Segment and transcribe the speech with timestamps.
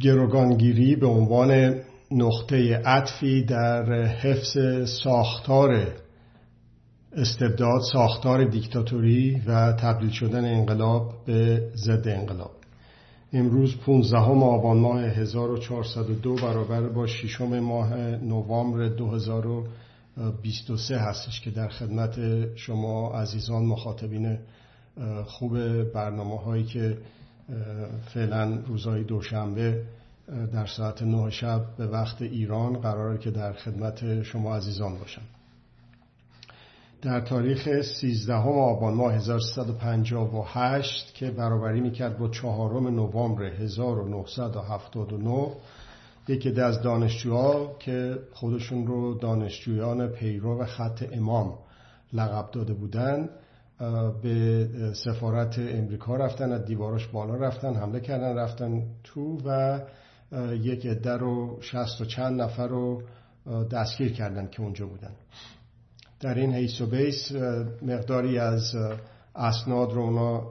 [0.00, 4.58] گروگانگیری به عنوان نقطه عطفی در حفظ
[5.02, 5.86] ساختار
[7.12, 12.50] استبداد ساختار دیکتاتوری و تبدیل شدن انقلاب به ضد انقلاب.
[13.32, 22.18] امروز 15 آبان ماه 1402 برابر با 6 ماه نوامبر 2023 هستش که در خدمت
[22.56, 24.38] شما عزیزان مخاطبین
[25.26, 26.98] خوب برنامه هایی که
[28.14, 29.84] فعلا روزهای دوشنبه
[30.52, 35.22] در ساعت 9 شب به وقت ایران قراره که در خدمت شما عزیزان باشم.
[37.02, 45.52] در تاریخ 13 آبان ماه 1358 که برابری می‌کرد با چهارم نوامبر 1979
[46.28, 51.58] یکی از دانشجوها که خودشون رو دانشجویان پیرو خط امام
[52.12, 53.30] لقب داده بودند
[54.22, 59.80] به سفارت امریکا رفتن از دیواراش بالا رفتن حمله کردن رفتن تو و
[60.54, 63.02] یک عده رو شست و چند نفر رو
[63.72, 65.12] دستگیر کردن که اونجا بودن.
[66.20, 67.32] در این حیث و بیس
[67.82, 68.74] مقداری از
[69.34, 70.42] اسناد رو اونا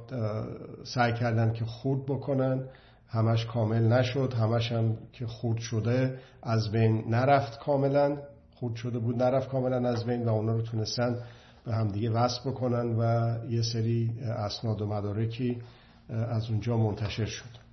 [0.84, 2.64] سعی کردن که خورد بکنن.
[3.10, 8.18] همش کامل نشد همش هم که خورد شده از بین نرفت کاملا.
[8.56, 11.20] خورد شده بود نرفت کاملا از بین و اونا رو تونستن
[11.68, 15.62] به همدیگه وصل بکنن و یه سری اسناد و مدارکی
[16.10, 17.68] از اونجا منتشر شد.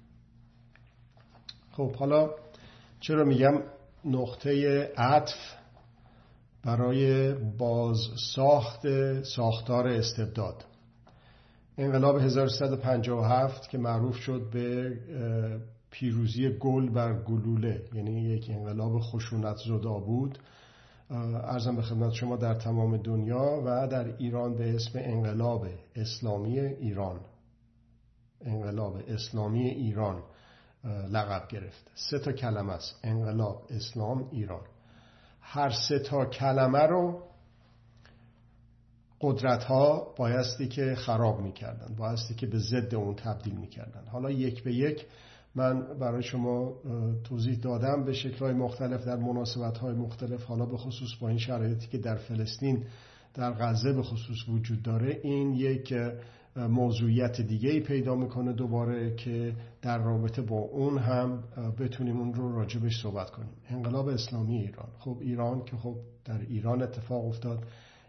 [1.73, 2.31] خب حالا
[3.01, 3.63] چرا میگم
[4.05, 5.35] نقطه عطف
[6.65, 7.97] برای باز
[8.35, 8.81] ساخت
[9.23, 10.65] ساختار استبداد؟
[11.79, 14.93] انقلاب 1357 که معروف شد به
[15.91, 20.39] پیروزی گل بر گلوله یعنی یک انقلاب خشونت زدا بود.
[21.11, 27.21] ارزم به خدمت شما در تمام دنیا و در ایران به اسم انقلاب اسلامی ایران.
[28.41, 30.23] انقلاب اسلامی ایران
[31.11, 33.01] لقب گرفت سه تا کلمه است.
[33.03, 34.63] انقلاب اسلام ایران.
[35.41, 37.23] هر سه تا کلمه رو
[39.21, 44.07] قدرت ها بایستی که خراب می‌کردن بایستی که به ضد اون تبدیل می‌کردن.
[44.07, 45.07] حالا یک به یک
[45.55, 46.75] من برای شما
[47.25, 51.87] توضیح دادم به شکلهای مختلف در مناسبت های مختلف حالا به خصوص با این شرایطی
[51.87, 52.85] که در فلسطین
[53.35, 55.21] در غزه به خصوص وجود داره.
[55.23, 55.95] این یک
[56.57, 61.43] موضوعیت دیگه ای پیدا می‌کنه دوباره که در رابطه با اون هم
[61.79, 63.51] بتونیم اون رو راجبش صحبت کنیم.
[63.69, 64.89] انقلاب اسلامی ایران.
[64.99, 67.65] خب ایران که خب در ایران اتفاق افتاد.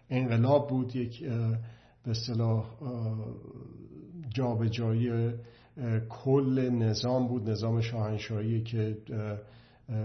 [0.09, 1.23] انقلاب بود یک
[2.03, 2.65] به اصطلاح
[4.35, 5.33] جابجایی
[6.09, 8.97] کل نظام بود نظام شاهنشاهی که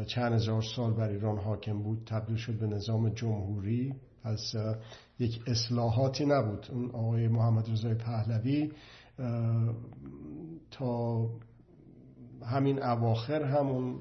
[0.07, 3.95] چند هزار سال بر ایران حاکم بود تبدیل شد به نظام جمهوری.
[4.25, 4.55] پس
[5.19, 6.67] یک اصلاحاتی نبود.
[6.73, 8.71] اون آقای محمد رضای پهلوی
[10.71, 11.27] تا
[12.47, 13.99] همین اواخر همون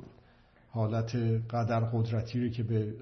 [0.71, 1.15] حالت
[1.49, 2.93] قدر قدرتی رو که به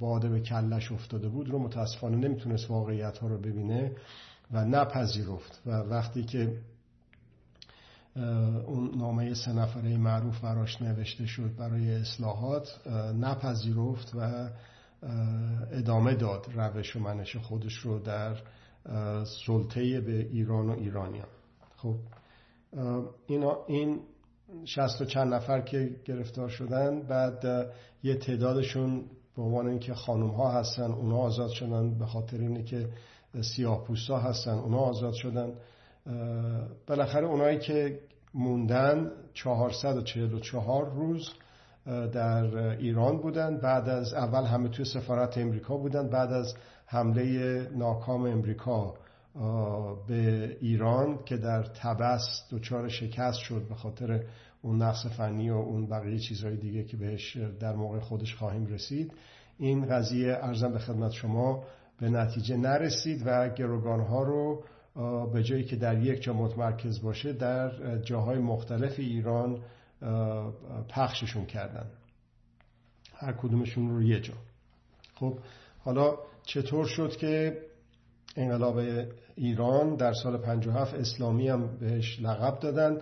[0.00, 3.92] باده به کلش افتاده بود رو متاسفانه نمی‌تونست واقعیت ها رو ببینه
[4.52, 5.62] و نپذیرفت.
[5.66, 6.58] و وقتی که
[8.66, 12.88] اون نامه سه نفره معروف براش نوشته شد برای اصلاحات
[13.20, 14.50] نپذیرفت و
[15.72, 18.36] ادامه داد روش و منش خودش رو در
[19.46, 21.28] سلطه به ایران و ایرانیان.
[21.76, 21.96] خب
[23.26, 24.00] اینا این
[24.64, 27.70] شست و چند نفر که گرفتار شدن بعد
[28.02, 29.04] یه تعدادشون
[29.36, 32.88] به عنوان اینکه خانم ها هستن اونا آزاد شدن به خاطر اینه که
[33.40, 35.52] سیاه پوستا هستن اونا آزاد شدن.
[36.86, 38.00] بالاخره اونایی که
[38.34, 41.28] موندن 444 روز
[42.12, 46.54] در ایران بودن بعد از اول همه توی سفارت امریکا بودن بعد از
[46.86, 48.94] حمله ناکام امریکا
[50.08, 54.24] به ایران که در تبس دچار شکست شد به خاطر
[54.62, 59.12] اون نقص فنی و اون بقیه چیزهای دیگه که بهش در موقع خودش خواهیم رسید.
[59.58, 61.64] این قضیه ارزم به خدمت شما
[62.00, 64.64] به نتیجه نرسید و گروگانها رو
[65.32, 69.58] به جایی که در یک جا متمرکز باشه در جاهای مختلف ایران
[70.88, 71.86] پخششون کردن.
[73.14, 74.34] هر کدومشون رو یه جا.
[75.14, 75.38] خب
[75.78, 77.58] حالا چطور شد که
[78.36, 78.80] انقلاب
[79.36, 83.00] ایران در سال 57 اسلامی هم بهش لقب دادن؟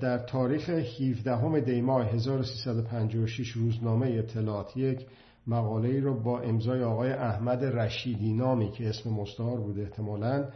[0.00, 5.06] در تاریخ 17 دیماه 1356 روزنامه اطلاعات یک
[5.46, 10.48] مقاله ای رو با امضای آقای احمد رشیدی نامی که اسم مستعار بود احتمالاً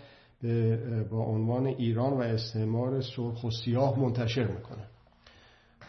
[1.10, 4.84] با عنوان ایران و استعمار سرخ و سیاه منتشر می‌کنه.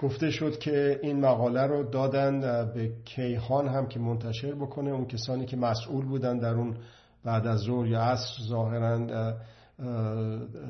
[0.02, 2.40] گفته شد که این مقاله رو دادن
[2.74, 4.92] به کیهان هم که منتشر بکنه.
[4.92, 6.76] اون کسانی که مسئول بودن در اون
[7.24, 9.34] بعد از ظهر یا عصر ظاهرا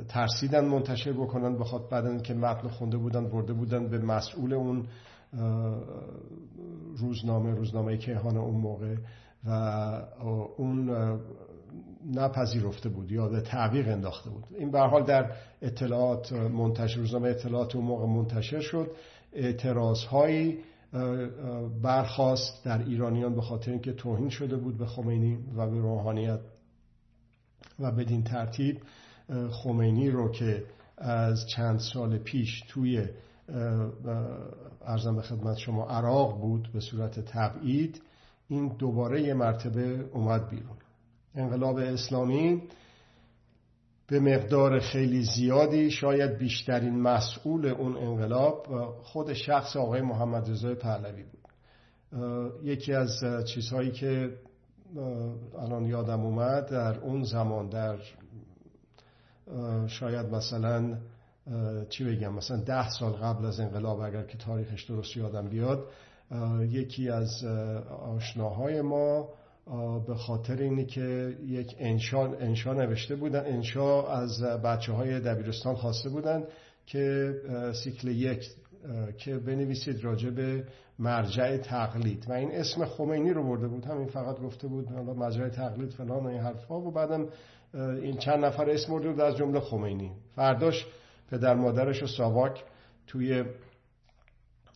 [0.07, 4.85] ترسیدن منتشر بکنن بخواد بعدن که متن خونده بودن برده بودن به مسئول اون
[6.97, 8.95] روزنامه روزنامه کیهان اون موقع.
[9.45, 9.49] و
[10.57, 10.89] اون
[12.05, 14.43] نپذیرفته بود یا به تعویق انداخته بود.
[14.57, 15.31] این به حال در
[15.61, 18.91] اطلاعات منتشر روزنامه اطلاعات اون موقع منتشر شد.
[19.33, 20.59] اعتراض هایی
[21.83, 26.39] برخواست در ایرانیان به خاطر اینکه توهین شده بود به خمینی و به روحانیت
[27.79, 28.81] و بدین ترتیب
[29.51, 30.63] خمینی رو که
[30.97, 33.07] از چند سال پیش توی
[34.85, 38.01] ارزم به خدمت شما عراق بود به صورت تبعید
[38.47, 40.77] این دوباره یه مرتبه اومد بیرون.
[41.35, 42.63] انقلاب اسلامی
[44.07, 48.67] به مقدار خیلی زیادی شاید بیشترین مسئول اون انقلاب
[49.03, 51.41] خود شخص آقای محمد رضای پهلوی بود.
[52.63, 54.37] یکی از چیزهایی که
[55.59, 57.97] الان یادم اومد در اون زمان در
[59.87, 60.97] شاید مثلا
[61.89, 65.87] چی بگم مثلا ده سال قبل از انقلاب اگر که تاریخش درست یادم بیاد
[66.69, 67.43] یکی از
[68.15, 69.29] آشناهای ما
[70.07, 76.09] به خاطر اینی که یک انشا, انشا نوشته بودن انشا از بچه های دبیرستان خواسته
[76.09, 76.43] بودن
[76.85, 77.33] که
[77.83, 78.49] سیکل یک
[79.17, 80.63] که بنویسید راجع به
[80.99, 82.25] مرجع تقلید.
[82.29, 83.85] و این اسم خمینی رو برده بود.
[83.85, 87.27] همین فقط گفته بود مرجع تقلید فلان و این حرفا و بعدم
[87.73, 90.11] این چند نفر اسم برده بود از جمله خمینی.
[90.35, 90.87] فرداش
[91.31, 92.63] پدر مادرش رو ساواک
[93.07, 93.43] توی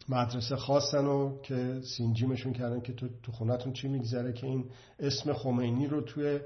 [0.09, 4.65] مدرسه خواستن و که سینجیمشون کردن که تو, تو خونتون چی میگذره که این
[4.99, 6.39] اسم خمینی رو توی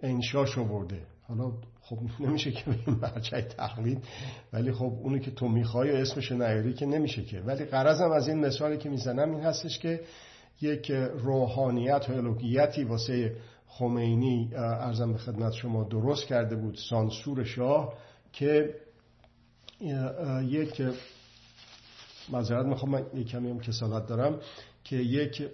[0.00, 4.04] انشاش برده حالا خب نمیشه که این مرجع تقلید
[4.52, 7.40] ولی خب اونی که تو می‌خوای اسمش نیاری که نمیشه که.
[7.40, 10.00] ولی قرضم از این مثالی که می‌زنم این هستش که
[10.60, 17.94] یک روحانیت و الوهیتی واسه خمینی ارزم به خدمت شما درست کرده بود سانسور شاه
[18.32, 18.74] که
[20.42, 20.82] یک
[22.32, 24.38] معذرت می‌خوام من یک کمی هم کسالت دارم
[24.84, 25.50] که یک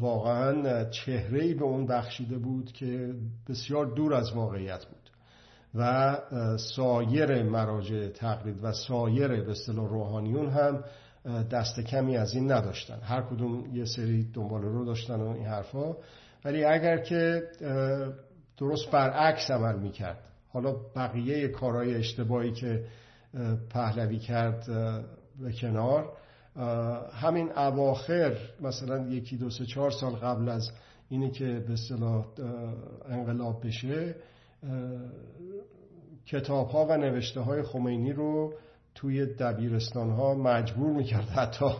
[0.00, 3.14] واقعا چهره به اون بخشیده بود که
[3.48, 5.10] بسیار دور از واقعیت بود
[5.74, 6.16] و
[6.56, 10.84] سایر مراجع تقلید و سایر به روحانیون هم
[11.50, 13.00] دست کمی از این نداشتن.
[13.02, 15.96] هر کدوم یه سری دنبال رو داشتن و این حرفا.
[16.44, 17.42] ولی اگر که
[18.58, 20.18] درست برعکس عمل می‌کرد
[20.48, 22.84] حالا بقیه کارهای اشتباهی که
[23.70, 24.66] پهلوی کرد
[25.40, 26.12] به کنار.
[27.12, 30.70] همین اواخر مثلا یکی دو سه چهار سال قبل از
[31.08, 32.26] اینی که به اصطلاح
[33.08, 34.14] انقلاب بشه
[36.26, 38.54] کتاب ها و نوشته های خمینی رو
[38.94, 41.70] توی دبیرستان ها مجبور می‌کرد حتی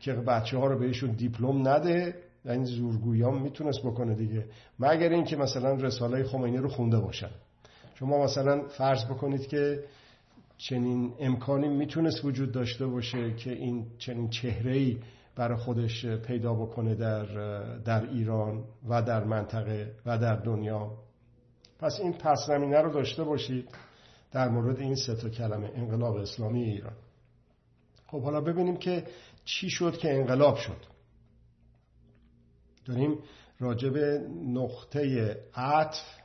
[0.00, 2.14] که بچه ها رو بهشون دیپلم نده.
[2.44, 4.44] این زورگویان می‌تونست بکنه دیگه.
[4.78, 7.30] مگر اینکه مثلا رساله خمینی رو خونده باشن.
[7.94, 9.84] شما مثلا فرض بکنید که
[10.56, 14.96] چنین امکانی می‌تونست وجود داشته باشه که این چنین چهره
[15.36, 17.24] برای خودش پیدا بکنه در,
[17.78, 20.98] در ایران و در منطقه و در دنیا.
[21.78, 23.68] پس این پس زمینه رو داشته باشید
[24.32, 26.96] در مورد این سه تا کلمه انقلاب اسلامی ایران.
[28.06, 29.04] خب حالا ببینیم که
[29.44, 30.86] چی شد که انقلاب شد.
[32.84, 33.18] داریم
[33.58, 33.96] راجب
[34.46, 36.21] نقطه عطف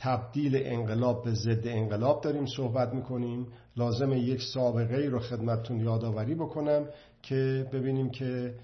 [0.00, 3.46] تبدیل انقلاب به ضد انقلاب داریم صحبت می‌کنیم.
[3.76, 6.86] لازم یک سابقه ای رو خدمتتون یادآوری بکنم
[7.22, 8.54] که ببینیم که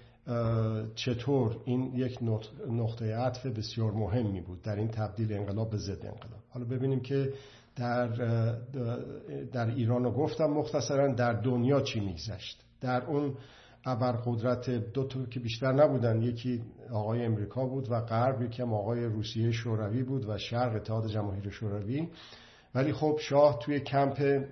[0.95, 2.19] چطور این یک
[2.71, 6.43] نقطه عطف بسیار مهمی بود در این تبدیل انقلاب به ضد انقلاب.
[6.49, 7.33] حالا ببینیم که
[7.77, 8.09] در,
[9.53, 12.63] در ایران رو گفتم مختصرا در دنیا چی میگذشت.
[12.81, 13.35] در اون
[13.89, 16.23] ابرقدرت دو تا که بیشتر نبودن.
[16.23, 16.63] یکی
[16.93, 21.51] آقای امریکا بود و غرب یکی هم آقای روسیه شوروی بود و شرق اتحاد جماهیر
[21.51, 22.09] شوروی.
[22.75, 24.45] ولی خب شاه توی کمپ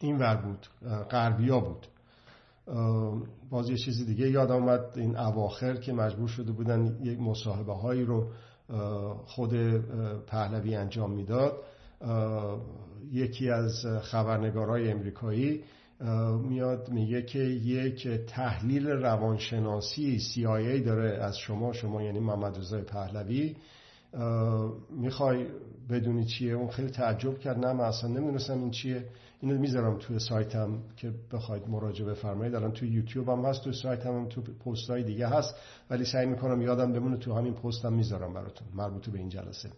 [0.00, 0.66] این ور بود
[1.10, 1.86] غربیا بود.
[3.50, 8.04] باز یه چیز دیگه یاد آمد این اواخر که مجبور شده بودن یک مصاحبه هایی
[8.04, 8.30] رو
[9.24, 9.50] خود
[10.26, 11.62] پهلوی انجام می‌داد.
[13.12, 15.64] یکی از خبرنگارای امریکایی
[16.42, 23.56] میاد میگه که یک تحلیل روانشناسی CIA داره از شما شما یعنی محمد رضای پهلوی.
[24.90, 25.46] می‌خوای
[25.90, 27.58] بدونی چیه؟ اون خیلی تعجب کرد.
[27.58, 29.04] نه من اصلا نمی‌دونستم این چیه.
[29.40, 32.54] اینو می‌ذارم توی سایتم که بخواید مراجعه بفرمایید.
[32.54, 35.54] الان توی یوتیوب هم هست توی سایتم هم تو پست های دیگه هست.
[35.90, 38.68] ولی سعی می‌کنم یادم بمونه تو همین پستم می‌ذارم براتون.
[38.74, 39.70] مربوط به این جلسه.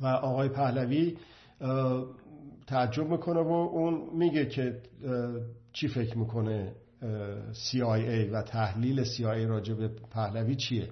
[0.00, 1.16] و آقای پهلوی
[2.70, 4.82] تعجب می‌کنه و اون میگه که
[5.72, 6.72] چی فکر می‌کنه
[7.52, 10.88] CIA و تحلیل CIA راجع به پهلوی چیه؟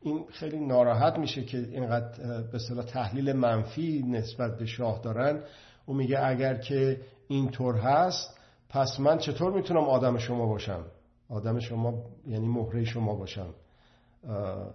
[0.00, 5.40] این خیلی ناراحت میشه که اینقدر به اصطلاح تحلیل منفی نسبت به شاه دارن.
[5.86, 10.84] او میگه اگر که اینطور هست پس من چطور می‌تونم آدم شما باشم؟
[11.28, 13.54] آدم شما یعنی مهره شما باشم.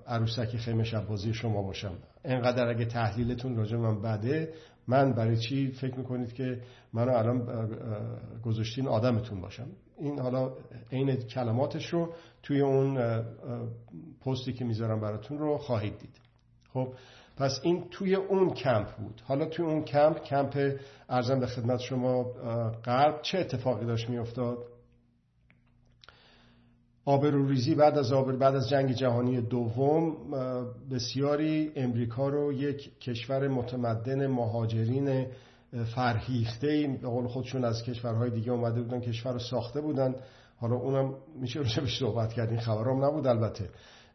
[0.07, 1.91] عروسک خیمه شبازی شما باشم.
[2.25, 4.53] انقدر اگه تحلیلتون راجع من بده
[4.87, 6.61] من برای چی فکر می‌کنید که
[6.93, 7.69] منو الان
[8.45, 10.51] گذاشتین آدمتون باشم؟ این حالا
[10.91, 12.13] عین کلماتش رو
[12.43, 13.23] توی اون
[14.25, 16.19] پستی که می‌ذارم براتون رو خواهید دید.
[16.73, 16.93] خب
[17.37, 19.21] پس این توی اون کمپ بود.
[19.25, 22.23] حالا توی اون کمپ کمپ ارزم به خدمت شما
[22.85, 24.57] غرب چه اتفاقی داشت میافتاد؟
[27.05, 30.15] آبروریزی بعد از آبر بعد از جنگ جهانی دوم
[30.91, 35.27] بسیاری امریکا رو یک کشور متمدن مهاجرین
[35.95, 40.15] فرهیخته به قول خودشون از کشورهای دیگه اومده بودن کشور رو ساخته بودن.
[40.57, 43.69] حالا اونم میشه روش صحبت کرد این خبرام نبود البته.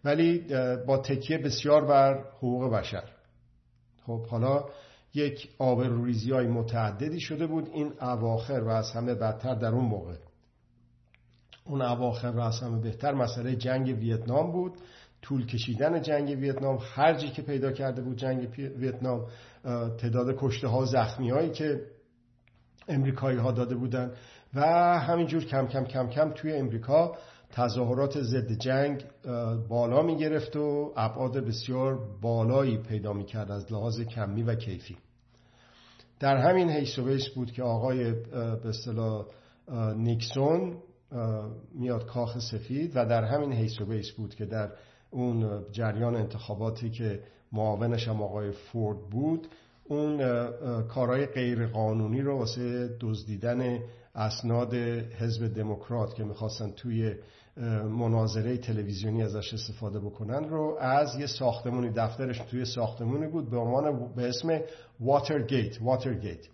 [0.05, 0.45] ولی
[0.87, 3.05] با تکیه بسیار بر حقوق بشر.
[4.07, 4.65] خب حالا
[5.15, 10.15] یک آبروریزی های متعددی شده بود این اواخر و از همه بدتر در اون موقع.
[11.69, 13.13] اون اواخر و از همه بهتر.
[13.13, 14.73] مسئله جنگ ویتنام بود.
[15.23, 18.49] طول کشیدن جنگ ویتنام خرجی که پیدا کرده بود جنگ
[18.79, 19.27] ویتنام
[19.99, 21.81] تعداد کشته ها زخمی هایی که
[22.89, 24.13] امریکایی ها داده بودن
[24.55, 24.63] و
[24.99, 27.17] همینجور کم کم کم کم توی امریکا
[27.53, 29.05] تظاهرات ضد جنگ
[29.69, 34.97] بالا می گرفت و ابعاد بسیار بالایی پیدا می کرد از لحاظ کمی و کیفی.
[36.21, 38.13] در همین و بود که آقای
[38.63, 38.73] به
[39.97, 40.77] نیکسون
[41.75, 43.85] میاد کاخ سفید و در همین حیث و
[44.17, 44.71] بود که در
[45.11, 47.21] اون جریان انتخاباتی که
[47.53, 49.49] معاونش هم آقای فورد بود
[49.85, 50.19] اون
[50.83, 53.79] کارهای غیر قانونی رو واسه دزدیدن
[54.15, 54.75] اسناد
[55.19, 57.15] حزب دموکرات که می‌خواستن توی
[57.91, 64.15] مناظره تلویزیونی ازش استفاده بکنن رو از یه ساختمونی دفترش توی ساختمونی بود به عنوان
[64.15, 64.61] به اسم
[65.01, 66.47] واترگیت واترگیت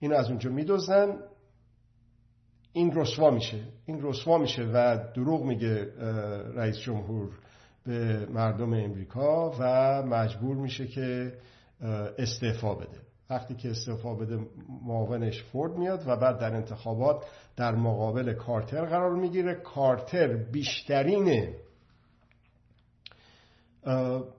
[0.00, 1.16] این از اونجا میدوزن
[2.76, 3.58] این رسوا میشه.
[3.86, 5.92] این رسوا میشه و دروغ میگه
[6.54, 7.30] رئیس جمهور
[7.86, 11.32] به مردم امریکا و مجبور میشه که
[12.18, 12.98] استعفا بده.
[13.30, 14.38] وقتی که استعفا بده
[14.86, 17.24] معاونش فورد میاد و بعد در انتخابات
[17.56, 19.54] در مقابل کارتر قرار می‌گیره.
[19.54, 21.54] کارتر بیشترین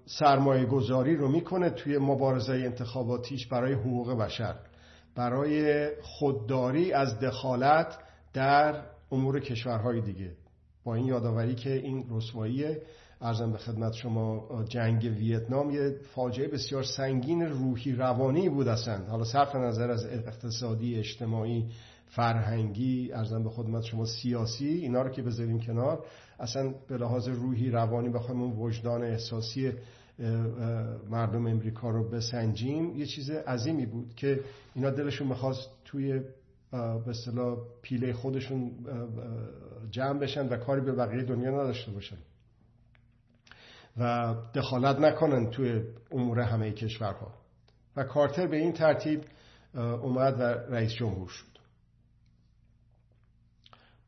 [0.06, 4.56] سرمایه گذاری رو می‌کنه توی مبارزه انتخاباتیش برای حقوق بشر.
[5.16, 7.98] برای خودداری از دخالت
[8.38, 10.32] در امور کشورهای دیگه.
[10.84, 12.66] با این یادآوری که این رسوایی
[13.22, 18.98] ارزم به خدمت شما جنگ ویتنام یه فاجعه بسیار سنگین روحی روانی بود اصلا.
[18.98, 21.66] حالا صرف نظر از اقتصادی اجتماعی
[22.06, 26.06] فرهنگی ارزم به خدمت شما سیاسی اینا رو که بذاریم کنار
[26.40, 29.72] اصلا به لحاظ روحی روانی بخوایم اون وجدان احساسی
[31.10, 32.96] مردم امریکا رو بسنجیم.
[32.96, 34.40] یه چیز عظیمی بود که
[34.76, 36.22] اینا دلشون می‌خواست توی
[36.72, 38.72] به اصطلاح پیله خودشون
[39.92, 42.18] جمع بشن و کاری به بقیه دنیا نداشته باشن.
[43.98, 47.34] و دخالت نکنن توی امور همه کشورها.
[47.96, 49.24] و کارتر به این ترتیب
[49.76, 51.58] اومد و رئیس جمهور شد.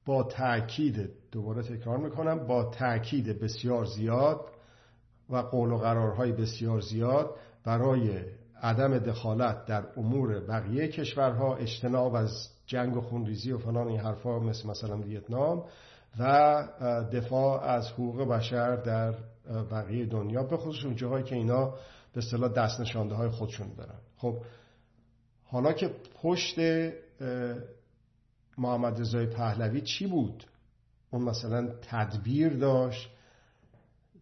[0.05, 4.49] با تأکید دوباره تکرار می‌کنم با تأکید بسیار زیاد
[5.29, 8.23] و قول و قرارهای بسیار زیاد برای
[8.61, 14.39] عدم دخالت در امور بقیه کشورها اجتناب از جنگ و خونریزی و فلان این حرفا
[14.39, 15.63] مثل مثلا ویتنام
[16.19, 16.67] و
[17.13, 19.13] دفاع از حقوق بشر در
[19.71, 21.73] بقیه دنیا به خصوص اون جاهایی که اینا
[22.13, 23.99] به اصطلاح دست نشانده های خودشون دارن.
[24.17, 24.37] خب
[25.43, 26.59] حالا که پشت
[28.57, 30.43] محمد رضای پهلوی چی بود؟
[31.11, 33.09] اون مثلا تدبیر داشت؟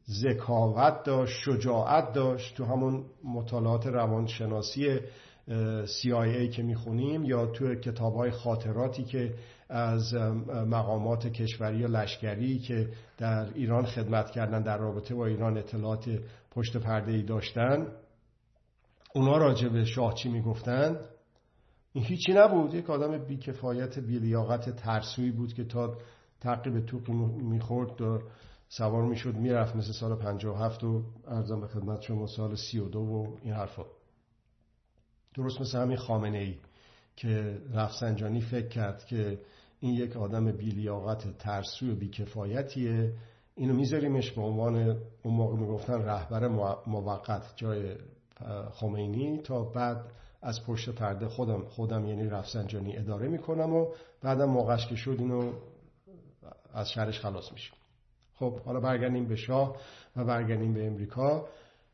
[0.10, 5.00] ذکاوت داشت شجاعت داشت تو همون مطالعات روانشناسی
[5.86, 9.34] CIA که می‌خونیم یا تو کتاب های خاطراتی که
[9.70, 10.14] از
[10.68, 16.10] مقامات کشوری و لشکری که در ایران خدمت کردن در رابطه با ایران اطلاعات
[16.52, 17.88] پشت پرده ای داشتن
[19.16, 21.00] اونا راجع به شاه چی می‌گفتن؟
[21.94, 22.74] این هیچی نبود.
[22.74, 25.98] یک آدم بیکفایت بیلیاقت ترسوی بود که تا
[26.42, 28.22] تعقیب توقی می‌خورد
[28.70, 33.54] سوار می‌شد می‌رفت مثل سال 57 و ارزم به خدمت شما سال 32 و این
[33.54, 33.86] حرفا.
[35.36, 36.58] درست مثل همین خامنه ای
[37.16, 39.40] که رفسنجانی فکر کرد که
[39.80, 43.14] این یک آدم بیلیاقت ترسوی و بیکفایتیه.
[43.56, 44.76] اینو میذاریمش به عنوان
[45.24, 46.48] اون موقع می‌گفتن رهبر
[46.88, 47.96] موقت جای
[48.72, 50.06] خمینی تا بعد
[50.42, 53.88] از پشت پرده خودم خودم یعنی رفسنجانی اداره می‌کنم و
[54.22, 55.54] بعدم موقعش که شد اینو
[56.74, 57.77] از شهرش خلاص میشیم.
[58.40, 59.78] خب حالا برگردیم به شاه
[60.16, 61.48] و برگردیم به امریکا.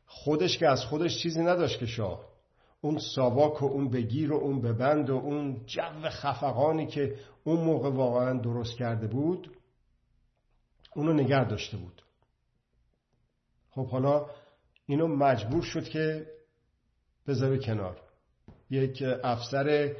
[0.06, 2.24] خودش که از خودش چیزی نداشت که شاه.
[2.80, 7.90] اون ساواک و اون بگیر و اون ببند و اون جو خفقانی که اون موقع
[7.90, 9.50] واقعا درست کرده بود
[10.94, 12.02] اونو نگر داشته بود.
[13.70, 14.26] خب حالا
[14.86, 16.26] اینو مجبور شد که
[17.26, 18.00] بذاره کنار.
[18.70, 19.96] یک افسر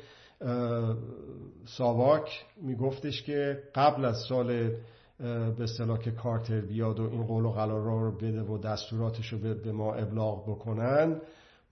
[1.66, 4.76] ساواک میگفتش که قبل از سال
[5.18, 9.38] به اصطلاح که کارتر بیاد و این قول و قرارا رو بده و دستوراتش رو
[9.38, 11.20] به ما ابلاغ بکنن.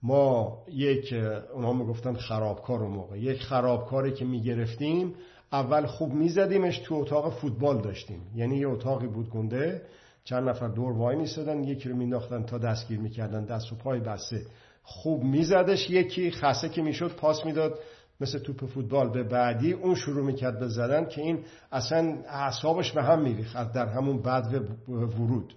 [0.03, 1.13] ما یک
[1.53, 3.19] اونها می‌گفتن خرابکار اون موقع.
[3.19, 5.13] یک خرابکاری که می‌گرفتیم
[5.51, 8.21] اول خوب میزدیمش تو اتاق فوتبال داشتیم.
[8.35, 9.81] یعنی یه اتاقی بود گنده.
[10.23, 14.41] چند نفر دور وای میستدن یکی رو مینداختن تا دستگیر می‌کردن دست و پای بسته.
[14.83, 17.79] خوب میزدش یکی خسته که می‌شد پاس می‌داد.
[18.21, 21.39] مثل توپ فوتبال به بعدی اون شروع می‌کرد به زدن که این
[21.71, 25.53] اصلا اعصابش به هم میریخت در همون بعد ورود.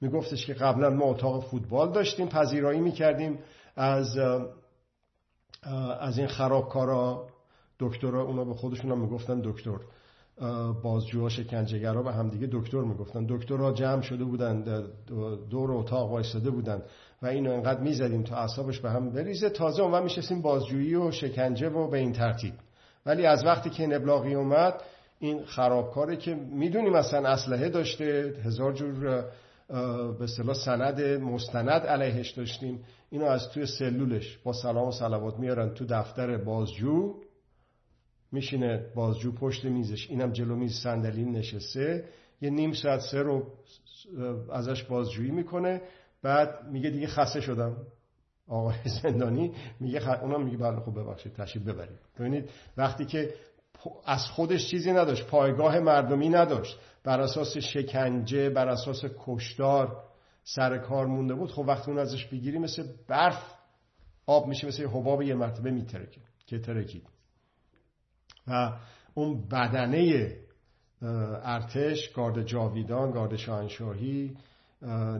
[0.00, 3.38] میگفتش که قبلا ما اتاق فوتبال داشتیم پذیرایی می‌کردیم
[3.76, 4.18] از
[6.00, 7.26] از این خرابکارا.
[7.80, 9.78] دکترا اونا به خودشون هم می‌گفتن دکتر.
[10.82, 13.26] بازجوها شکنجهگرا به همدیگه دکتر می‌گفتن.
[13.28, 14.84] دکترها جمع شده بودن
[15.50, 16.82] دور اتاق وایستاده بودن.
[17.22, 19.50] و اینو انقدر می‌زدیم تا اعصابش به هم بریزه.
[19.50, 22.54] تازه اون میشستیم بازجویی و شکنجه و به این ترتیب.
[23.06, 24.82] ولی از وقتی که این ابلاغی اومد
[25.18, 29.24] این خرابکاره که می‌دونیم مثلا اسلحه داشته هزار جور
[30.18, 32.80] به اصطلاح سند مستند علیهش داشتیم.
[33.10, 37.14] اینو از توی سلولش با سلام و صلوات میارن تو دفتر بازجو.
[38.32, 40.10] میشینه بازجو پشت میزش.
[40.10, 42.04] اینم جلو میز صندلی نشسته.
[42.40, 43.46] یه نیم ساعت سه رو
[44.52, 45.80] ازش بازجویی می‌کنه.
[46.22, 47.76] بعد میگه دیگه خسته شدم.
[48.48, 50.08] آقای زندانی میگه خ...
[50.22, 51.98] اونم میگه بله خب ببخشید تشریف ببرید.
[52.18, 53.34] ببینید وقتی که
[54.06, 56.78] از خودش چیزی نداشت پایگاه مردمی نداشت.
[57.04, 60.04] بر اساس شکنجه بر اساس کشتار
[60.44, 63.54] سر کار مونده بود خب وقتی اون ازش بگیری مثل برف
[64.26, 67.06] آب میشه مثل حباب یه مرتبه میترکه که ترکید.
[68.46, 68.72] و
[69.14, 70.32] اون بدنه
[71.42, 74.36] ارتش گارد جاویدان گارد شاهنشاهی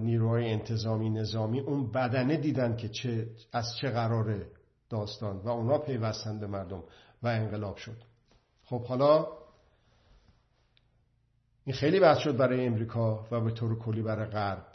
[0.01, 4.47] نیروهای انتظامی نظامی اون بدنه دیدن که چه از چه قراره
[4.91, 6.83] داستان و اونا پیوستن به مردم
[7.23, 7.97] و انقلاب شد.
[8.65, 9.27] خب حالا
[11.65, 14.67] این خیلی بحث شد برای امریکا و به طور کلی برای غرب.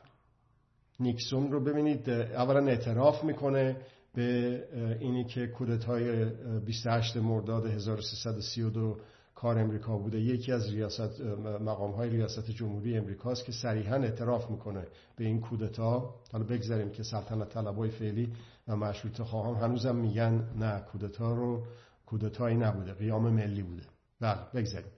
[0.99, 3.77] نیکسون رو ببینید اولا اعتراف می‌کنه
[4.15, 6.25] به اینی که کودتای
[6.59, 8.97] 28 مرداد 1332
[9.43, 10.19] کار امریکا بوده.
[10.19, 11.21] یکی از ریاست
[11.61, 16.15] مقام های ریاست جمهوری امریکاست که صریحا اعتراف می‌کنه به این کودتا.
[16.31, 18.33] حالا بگذاریم که سلطنت طلبای فعلی
[18.67, 21.63] و مشروط خواهم هنوزم میگن نه کودتا رو
[22.05, 23.83] کودتایی نبوده قیام ملی بوده.
[24.21, 24.91] بله بگذاریم.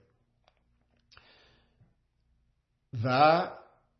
[3.04, 3.48] و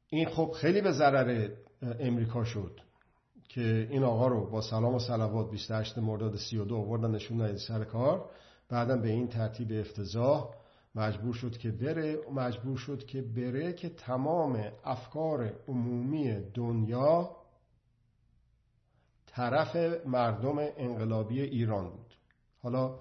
[0.09, 1.48] این خب خیلی به ضرر
[1.82, 2.80] امریکا شد
[3.48, 8.30] که این آقا رو با سلام و صلوات 28 مرداد 32 آوردن نشون سر کار.
[8.68, 10.55] بعدا به این ترتیب افتضاح
[10.94, 17.37] مجبور شد که بره مجبور شد که بره که تمام افکار عمومی دنیا
[19.26, 19.76] طرف
[20.07, 22.14] مردم انقلابی ایران بود.
[22.59, 22.98] حالا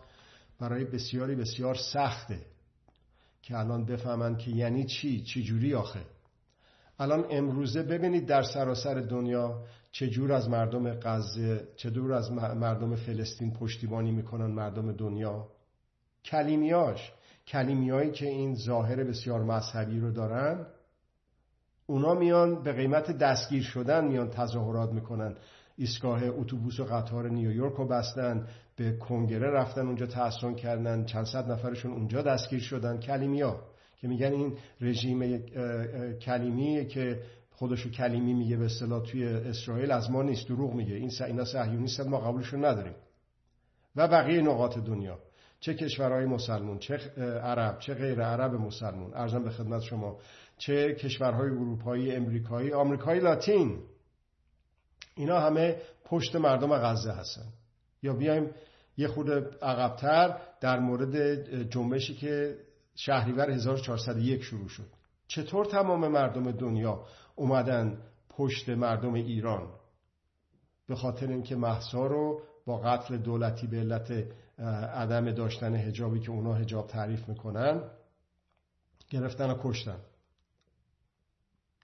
[0.60, 2.39] برای بسیاری بسیار سخته
[3.41, 6.06] که الان بفهمند که یعنی چی چی جوری آخه.
[6.99, 14.12] الان امروزه ببینید در سراسر دنیا چجور از مردم غزه چجور از مردم فلسطین پشتیبانی
[14.12, 15.47] می‌کنن مردم دنیا.
[16.25, 17.11] کلیمیاش
[17.47, 20.65] کلیمیایی که این ظاهر بسیار مذهبی رو دارن
[21.88, 25.35] اونا میان به قیمت دستگیر شدن میان تظاهرات می‌کنن.
[25.77, 31.51] ایستگاه اتوبوس و قطار نیویورک رو بستن به کنگره رفتن اونجا تحصن کردن چند صد
[31.51, 32.99] نفرشون اونجا دستگیر شدن.
[32.99, 33.59] کلیمیا
[33.97, 35.38] که میگن این رژیم
[36.17, 40.95] کلیمی که خودشو کلیمی میگه به اصطلاح توی اسرائیل از ما نیست دروغ میگه.
[40.95, 42.95] این اینا صهیونیستن ما قبولشون نداریم.
[43.95, 45.19] و بقیه نقاط دنیا.
[45.65, 46.97] چه کشورهای مسلمون چه
[47.43, 49.13] عرب چه غیر عرب مسلمون.
[49.13, 50.19] ارزم به خدمت شما
[50.58, 53.80] چه کشورهای اروپایی امریکایی آمریکایی لاتین.
[55.15, 57.45] اینا همه پشت مردم غزه هستن.
[58.04, 58.51] یا بیایم
[58.97, 62.58] یه خود عقبتر در مورد جنبشی که
[62.95, 64.88] شهریور 1401 شروع شد.
[65.28, 67.97] چطور تمام مردم دنیا اومدن
[68.30, 69.69] پشت مردم ایران؟
[70.88, 74.12] به خاطر اینکه محسا رو با قتل دولتی به علت
[74.93, 77.82] عدم داشتن هجابی که اونا هجاب تعریف می‌کنن
[79.10, 79.99] گرفتن و کشتن.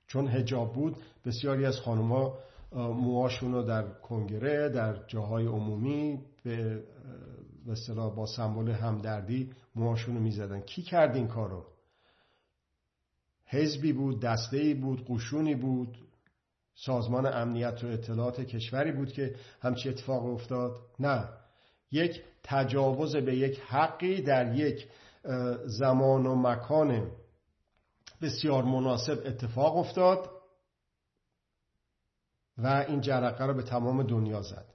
[0.07, 2.37] چون هجاب بود بسیاری از خانوما
[2.71, 6.83] موهاشون رو در کنگره در جاهای عمومی به
[7.69, 10.61] اصطلاح با سمبل همدردی موهاشون رو می‌زدن.
[10.61, 11.65] کی کرد این کارو؟
[13.45, 15.97] حزبی بود دسته بود قشونی بود.
[16.85, 20.71] سازمان امنیت و اطلاعات کشوری بود که همچی اتفاق افتاد.
[20.99, 21.29] نه.
[21.91, 24.87] یک تجاوز به یک حقی در یک
[25.65, 27.11] زمان و مکان
[28.21, 30.29] بسیار مناسب اتفاق افتاد
[32.57, 34.65] و این جرقه را به تمام دنیا زد.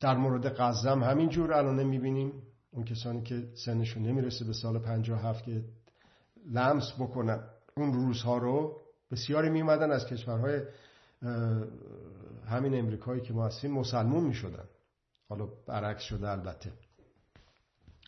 [0.00, 2.42] در مورد غزم همینجور الان می‌بینیم.
[2.70, 5.64] اون کسانی که سنشون نمی‌رسه به سال 57 که
[6.46, 8.81] لمس بکنن اون روزها رو
[9.12, 10.60] بسیاری میمدن از کشورهای
[12.46, 14.64] همین امریکایی که ما هستیم مسلمون می‌شدن.
[15.28, 16.72] حالا برعکس شده البته.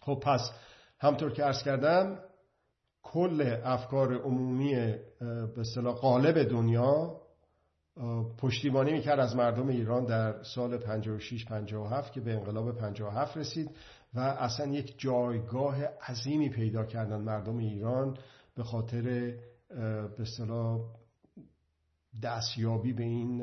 [0.01, 0.51] خب پس
[0.99, 2.19] همطور که ارز کردم
[3.03, 4.75] کل افکار عمومی
[5.21, 7.21] به اصطلاح قالب دنیا
[8.39, 13.71] پشتیبانی می‌کرد از مردم ایران در سال 56 57 که به انقلاب 57 رسید
[14.15, 18.17] و اصلا یک جایگاه عظیمی پیدا کردن مردم ایران
[18.57, 19.35] به خاطر
[19.69, 20.81] به اصطلاح
[22.23, 23.39] دستیابی به این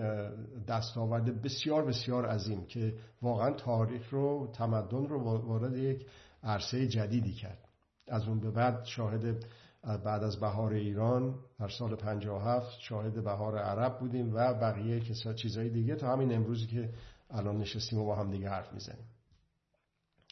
[0.67, 6.05] دستاورد بسیار بسیار عظیم که واقعا تاریخ رو تمدن رو وارد یک
[6.43, 7.67] عرصه جدیدی کرد.
[8.07, 9.45] از اون به بعد شاهد
[9.84, 14.99] بعد از بهار ایران در سال 57 شاهد بهار عرب بودیم و بقیه
[15.36, 16.93] چیزهای دیگه تا همین امروزی که
[17.29, 19.05] الان نشستیم و با هم دیگه حرف می‌زنیم.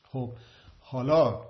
[0.03, 0.33] خب
[0.79, 1.45] حالا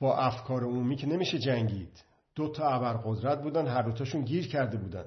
[0.00, 2.04] با افکار عمومی که نمیشه جنگید
[2.38, 5.04] دو تا ابرقدرت بودن هر دوتاشون گیر کرده بودن.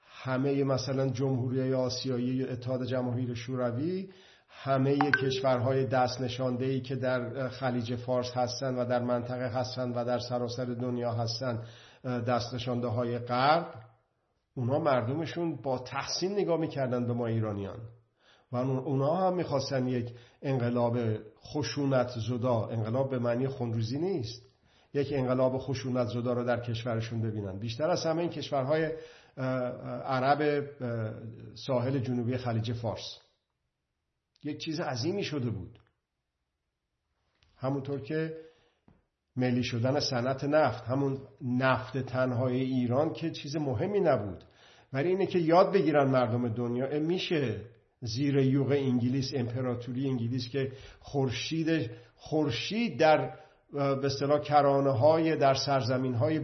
[0.00, 4.10] همه مثلا جمهوری آسیایی اتحاد جماهیر شوروی
[4.48, 10.04] همه کشورهای دست نشانده ای که در خلیج فارس هستند و در منطقه هستند و
[10.04, 11.66] در سراسر دنیا هستند
[12.04, 13.74] دست نشانده های غرب
[14.54, 17.78] اونا مردمشون با تحسین نگاه می‌کردن به ما ایرانیان.
[18.52, 20.98] و اونا هم می‌خواستن یک انقلاب
[21.44, 24.53] خشونت زدا انقلاب به معنی خونریزی نیست.
[24.94, 27.58] یک انقلاب خشونت زدا رو در کشورشون ببینن.
[27.58, 28.92] بیشتر از همه این کشورهای
[30.06, 30.70] عرب
[31.54, 33.18] ساحل جنوبی خلیج فارس.
[34.44, 35.78] یک چیز عظیمی شده بود.
[37.56, 38.36] همونطور که
[39.36, 44.44] ملی شدن صنعت نفت همون نفت تنهای ایران که چیز مهمی نبود.
[44.92, 47.60] ولی اینه که یاد بگیرن مردم دنیا میشه
[48.00, 53.38] زیر یوغ انگلیس امپراتوری انگلیس که خورشید خورشید در
[53.74, 56.38] به اصطلاح کرانه های در سرزمین های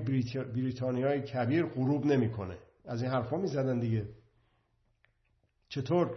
[0.55, 2.59] بریتانیای کبیر غروب نمی‌کنه.
[2.87, 4.09] از این حرفا می‌زدن دیگه.
[5.69, 6.11] چطور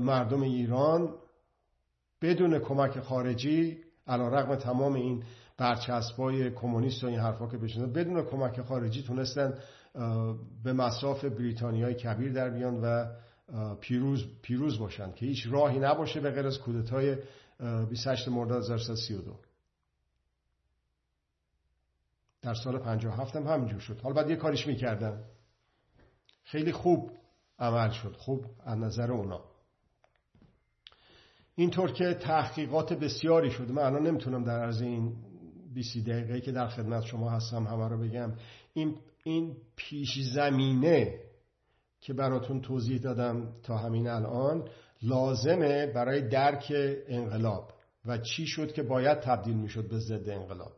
[0.00, 1.14] مردم ایران
[2.22, 5.22] بدون کمک خارجی علا رقم تمام این
[5.58, 9.54] برچسبای کمونیست و این حرفا که بشنن بدون کمک خارجی تونستن
[10.64, 13.06] به مساف بریتانیای کبیر در بیان و
[13.80, 17.16] پیروز, پیروز باشن که هیچ راهی نباشه به غیر از کودتای
[17.90, 19.47] 28 مرداد 1332
[22.42, 24.00] در سال 57 هم همینجور شد.
[24.00, 25.24] حالا بعد یه کاریش می‌کردن.
[26.44, 27.10] خیلی خوب
[27.58, 28.16] عمل شد.
[28.16, 29.44] خوب از نظر اونا.
[31.54, 35.16] اینطور که تحقیقات بسیاری شده من الان نمی‌تونم در عرض این
[35.74, 38.32] 20 دقیقه که در خدمت شما هستم همه رو بگم.
[38.72, 41.20] این, این پیش زمینه
[42.00, 44.68] که براتون توضیح دادم تا همین الان
[45.02, 46.72] لازمه برای درک
[47.08, 47.72] انقلاب.
[48.06, 50.72] و چی شد که باید تبدیل می‌شد به ضد انقلاب.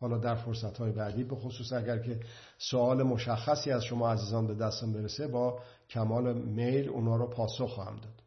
[0.00, 2.20] حالا در فرصت های بعدی به خصوص اگر که
[2.58, 7.96] سوال مشخصی از شما عزیزان به دستم برسه با کمال میل اونا رو پاسخ خواهم
[7.96, 8.22] داد.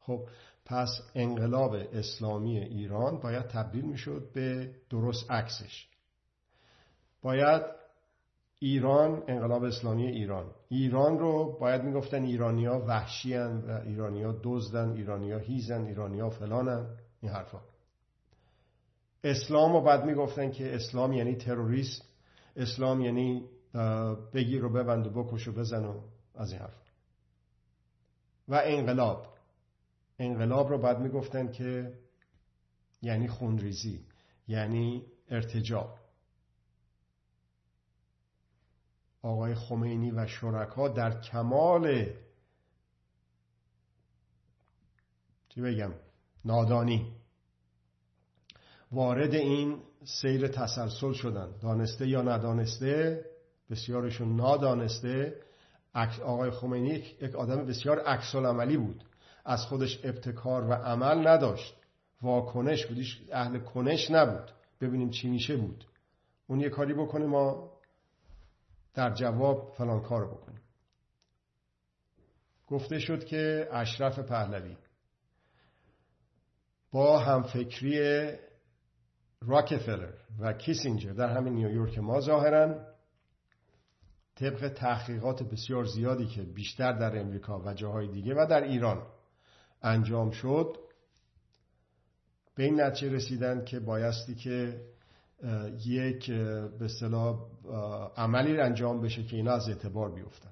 [0.00, 0.20] خب
[0.64, 5.88] پس انقلاب اسلامی ایران باید تبدیل می‌شد به درست عکسش.
[7.22, 7.62] باید
[8.60, 10.50] ایران انقلاب اسلامی ایران.
[10.68, 16.86] ایران رو باید می‌گفتن ایرانیا وحشیان و ایرانیا دزدن ایرانیا هیزن ایرانیا فلانن.
[17.20, 17.60] این حرفا.
[19.24, 22.02] اسلام رو بعد می‌گفتن که اسلام یعنی تروریست
[22.56, 23.48] اسلام یعنی
[24.34, 26.00] بگیر و ببند و بکش و بزن و
[26.34, 26.92] از این حرف.
[28.48, 29.38] و انقلاب.
[30.18, 31.98] انقلاب رو بعد می‌گفتن که
[33.02, 34.06] یعنی خونریزی
[34.48, 35.98] یعنی ارتجاع.
[39.22, 42.06] آقای خمینی و شرکا در کمال
[45.48, 45.94] چی بگم
[46.44, 47.17] نادانی.
[48.92, 51.48] وارد این سیر تسلسل شدن.
[51.62, 53.24] دانسته یا ندانسته؟
[53.70, 55.42] بسیارشون نادانسته.
[56.24, 59.04] آقای خمینی یک آدم بسیار عکس عملی بود.
[59.44, 61.74] از خودش ابتکار و عمل نداشت.
[62.22, 64.50] واکنش بودیش اهل کنش نبود.
[64.80, 65.84] ببینیم چی میشه بود.
[66.46, 67.72] اون یه کاری بکنه ما
[68.94, 70.60] در جواب فلان کار بکنیم.
[72.66, 74.76] گفته شد که اشرف پهلوی
[76.92, 77.98] با همفکری
[79.46, 82.74] راکفلر و کیسینجر در همین نیویورک ما ظاهرا
[84.34, 89.02] طبق تحقیقات بسیار زیادی که بیشتر در امریکا و جاهای دیگه و در ایران
[89.82, 90.76] انجام شد
[92.54, 94.80] به این نتیجه رسیدن که بایستی که
[95.86, 97.38] یک به اصطلاح
[98.16, 100.50] عملی انجام بشه که اینا از اعتبار بیفتن.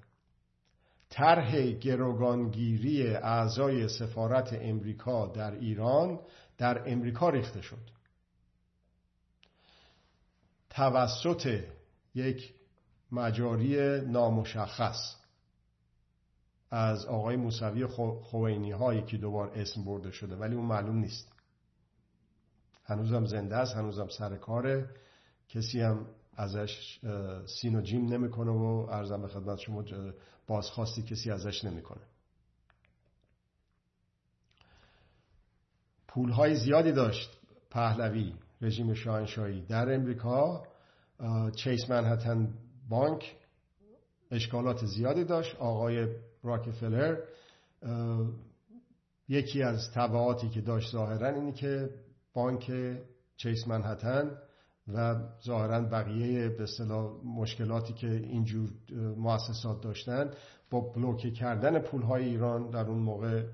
[1.11, 6.21] طرح گروگانگیری اعضای سفارت امریکا در ایران
[6.59, 7.96] در امریکا ریخته شد.
[10.77, 11.65] توسط
[12.15, 12.55] یک
[13.13, 15.17] مجاری نامشخص
[16.71, 17.87] از آقای موسوی
[18.23, 21.33] خوینی هایی که دوبار اسم برده شده ولی اون معلوم نیست.
[22.85, 24.91] هنوزم زنده است هنوزم سر کاره.
[25.49, 27.01] کسی هم ازش
[27.47, 29.85] سین و جیم نمی‌کنه و ارزم به خدمت شما
[30.47, 32.03] بازخواستی کسی ازش نمی‌کنه.
[36.09, 37.39] پولهای زیادی داشت
[37.71, 38.35] پهلوی.
[38.67, 40.67] رژیم شاهنشاهی در امریکا
[41.57, 42.55] چیس منهتن
[42.89, 43.37] بانک
[44.31, 45.57] اشکالات زیادی داشت.
[45.57, 46.09] آقای
[46.43, 47.17] راکفلر
[49.29, 51.91] یکی از طبعاتی که داشت ظاهرا اینی که
[52.35, 52.73] بانک
[53.37, 54.39] چیس منهتن
[54.95, 56.67] و ظاهرا بقیه به
[57.25, 58.71] مشکلاتی که اینجور
[59.17, 60.31] مؤسسات داشتن
[60.71, 63.45] با بلوکه کردن پولهای ایران در اون موقع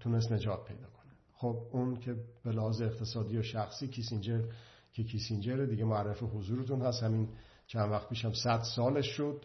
[0.00, 0.95] تونست نجات پیدا کنه.
[1.38, 4.42] خب اون که به لحاظ اقتصادی و شخصی کیسینجر
[4.92, 7.02] که کیسینجر دیگه معرف حضورتون هست.
[7.02, 7.28] همین
[7.66, 9.44] چند وقت پیشم صد سالش شد.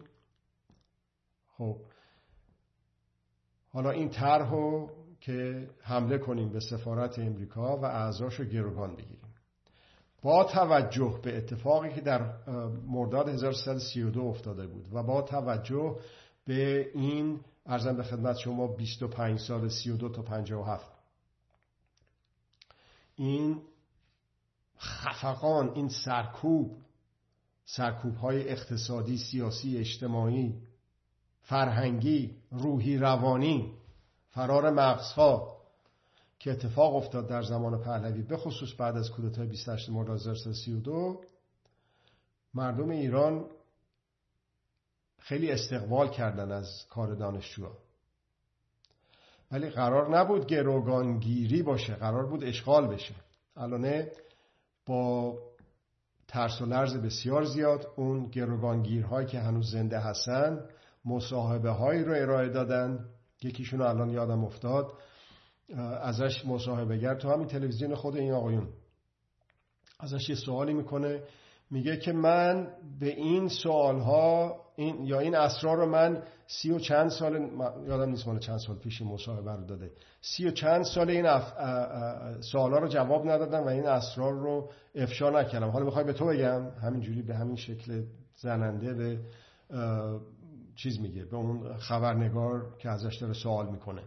[1.58, 1.76] خب.
[3.68, 4.50] حالا این طرح
[5.20, 9.34] که حمله کنیم به سفارت امریکا و اعضاش رو گروگان بگیریم.
[10.22, 12.48] با توجه به اتفاقی که در
[12.86, 15.96] مرداد 1332 افتاده بود و با توجه
[16.44, 20.91] به این ارزم به خدمت شما 25 سال 32 تا 57
[23.16, 23.62] این
[24.78, 26.76] خفقان این سرکوب
[27.64, 30.62] سرکوب های اقتصادی سیاسی اجتماعی
[31.42, 33.72] فرهنگی روحی روانی
[34.30, 35.62] فرار مغزها
[36.38, 41.20] که اتفاق افتاد در زمان پهلوی به خصوص بعد از کودتای 28 مرداد 1332
[42.54, 43.44] مردم ایران
[45.18, 47.78] خیلی استقبال کردن از کار دانشجوها.
[49.52, 53.14] ولی قرار نبود گروگانگیری باشه قرار بود اشغال بشه.
[53.56, 54.12] الانه
[54.86, 55.38] با
[56.28, 60.68] ترس و لرز بسیار زیاد اون گروگانگیرهایی که هنوز زنده هستن
[61.04, 63.04] مصاحبه هایی رو ارائه دادن.
[63.42, 64.92] یکیشون رو الان یادم افتاد.
[66.00, 68.68] ازش مصاحبه گر تو همین تلویزیون خود این آقایون.
[70.00, 71.22] ازش یه سوالی می‌کنه.
[71.70, 72.68] میگه که من
[73.00, 76.22] به این سوال ها این یا این اسرار رو من
[76.58, 77.50] سی و چند سال
[77.86, 79.90] یادم نیست مال چند سال پیش مصاحبه رو داده.
[80.20, 81.52] سی و چند سال این اف...
[82.40, 85.68] سوال ها رو جواب ندادم و این اسرار رو افشا نکردم.
[85.68, 88.04] حالا می‌خوای به تو بگم؟ همینجوری به همین شکل
[88.36, 89.20] زننده به
[90.76, 94.02] چیز میگه به اون خبرنگار که ازش داره سوال می‌کنه.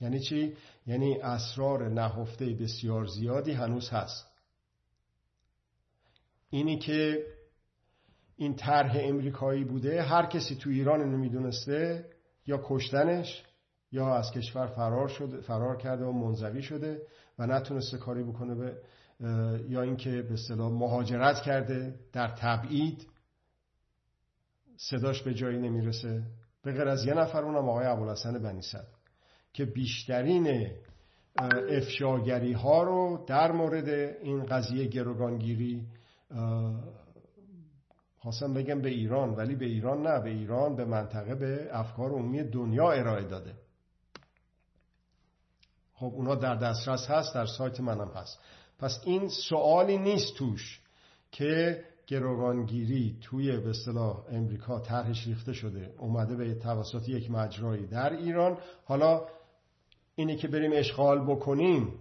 [0.00, 4.26] یعنی چی؟ یعنی اسرار نهفته بسیار زیادی هنوز هست.
[6.50, 7.24] اینی که
[8.40, 12.04] این طرح امریکایی بوده هر کسی تو ایران اینو می‌دونسته
[12.46, 13.44] یا کشتنش
[13.92, 17.02] یا از کشور فرار شده فرار کرده و منزوی شده
[17.38, 18.76] و نتونسته کاری بکنه به
[19.68, 23.06] یا اینکه به اصطلاح مهاجرت کرده در تبعید.
[24.76, 26.22] صداش به جایی نمی‌رسه.
[26.62, 28.98] به غیر از یه نفر اونم آقای ابوالحسن بنی صدر
[29.52, 30.70] که بیشترین
[31.70, 33.88] افشاگری ها رو در مورد
[34.22, 35.86] این قضیه گروگانگیری
[38.18, 40.20] خواستم بگم به ایران ولی به ایران نه.
[40.20, 43.54] به ایران به منطقه به افکار عمومی دنیا ارائه داده.
[45.94, 48.38] خب اونا در دسترس هست در سایت منم هست.
[48.78, 50.80] پس این سوالی نیست توش
[51.32, 57.86] که گروگانگیری توی به اصطلاح امریکا طرحش ریخته شده اومده به توسط یک مجرایی.
[57.86, 59.26] در ایران حالا
[60.14, 61.92] اینی که بریم اشغال بکنیم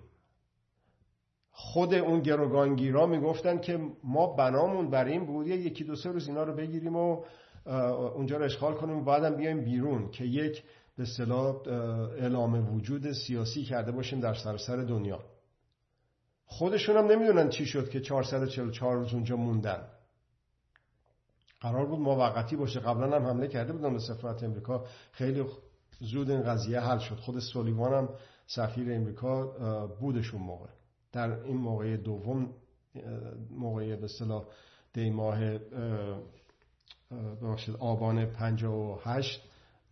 [1.59, 6.43] خود اون گروگانگیرا می‌گفتن که ما بنامون بر این بود یکی دو سه روز اینا
[6.43, 7.23] رو بگیریم و
[8.15, 10.63] اونجا رو اشغال کنیم و بعدم بیایم بیرون که یک
[10.97, 15.19] به اصطلاح اعلام وجود سیاسی کرده باشیم در سراسر دنیا.
[16.45, 19.87] خودشون هم نمی‌دونن چی شد که 444 روز اونجا موندن.
[21.61, 22.79] قرار بود موقتی باشه.
[22.79, 24.85] قبلا هم حمله کرده بودن به سفارت امریکا.
[25.11, 25.45] خیلی
[25.99, 27.15] زود این قضیه حل شد.
[27.15, 28.09] خود سولیوان هم
[28.47, 29.47] سفیر امریکا
[29.99, 30.76] بودشون موقع.
[31.11, 32.53] در این موقع دوم
[33.49, 34.45] موقع به اصطلاح
[34.93, 35.57] دی ماه
[37.41, 39.41] ببخشید آبان 58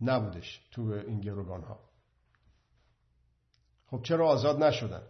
[0.00, 1.80] نبودش تو این گروگان ها
[3.86, 5.02] خب چرا آزاد نشدن؟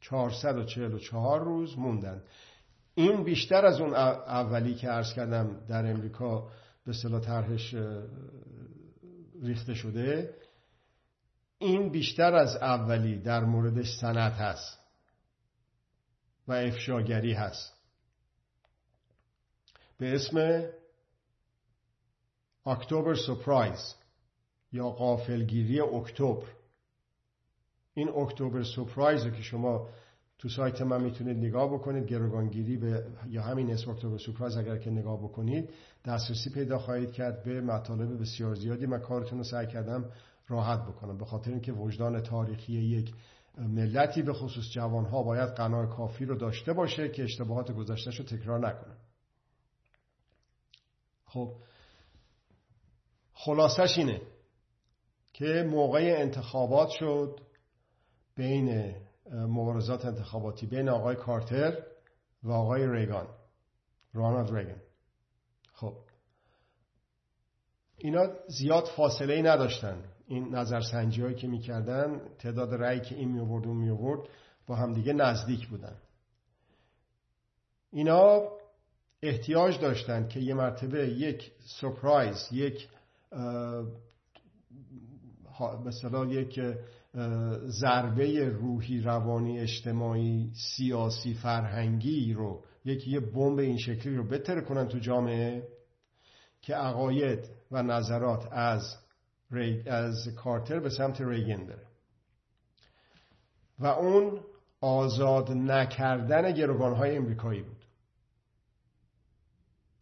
[0.00, 2.22] 444 روز موندن.
[2.94, 6.50] این بیشتر از اون اولی که عرض کردم در امریکا
[6.86, 7.74] به اصطلاح طرحش
[9.42, 10.34] ریخته شده.
[11.62, 14.78] این بیشتر از اولی در موردش سند هست
[16.48, 17.72] و افشاگری هست.
[19.98, 20.64] به اسم
[22.66, 23.94] October Surprise
[24.72, 26.46] یا غافلگیری اکتبر.
[27.94, 29.88] این October Surprise که شما
[30.38, 34.90] تو سایت من می‌تونید نگاه بکنید گروگانگیری به یا همین اسم October Surprise اگر که
[34.90, 35.70] نگاه بکنید
[36.04, 38.86] دسترسی پیدا خواهید کرد به مطالب بسیار زیادی.
[38.86, 40.10] من کارتون رو سعی کردم
[40.50, 41.18] راحت بکنم.
[41.18, 43.14] به خاطر اینکه وجدان تاریخی یک
[43.58, 48.68] ملتی به خصوص جوانها باید قناع کافی رو داشته باشه که اشتباهات گذشتهش رو تکرار
[48.68, 48.96] نکنه.
[51.24, 51.54] خب
[53.32, 54.20] خلاصش اینه
[55.32, 57.40] که موقع انتخابات شد
[58.36, 58.94] بین
[59.32, 61.82] مبارزات انتخاباتی بین آقای کارتر
[62.42, 63.28] و آقای ریگان
[64.12, 64.80] رانالد ریگان.
[65.72, 65.96] خب
[67.98, 70.04] اینا زیاد فاصله ای نداشتن.
[70.30, 74.20] این نظرسنجی هایی که می‌کردن تعداد رأی که این میورد اون میورد
[74.66, 75.96] با همدیگه نزدیک بودن.
[77.92, 78.42] اینا
[79.22, 82.88] احتیاج داشتند که یه مرتبه یک سپرایز یک
[85.84, 86.60] مثلا یک
[87.66, 94.88] ضربه روحی روانی اجتماعی سیاسی فرهنگی رو یکی یه بمب این شکلی رو بتره کنن
[94.88, 95.68] تو جامعه
[96.62, 98.96] که عقاید و نظرات از
[99.86, 101.86] از کارتر به سمت ریگن داره
[103.78, 104.40] و اون
[104.80, 107.84] آزاد نکردن گروگانهای امریکایی بود.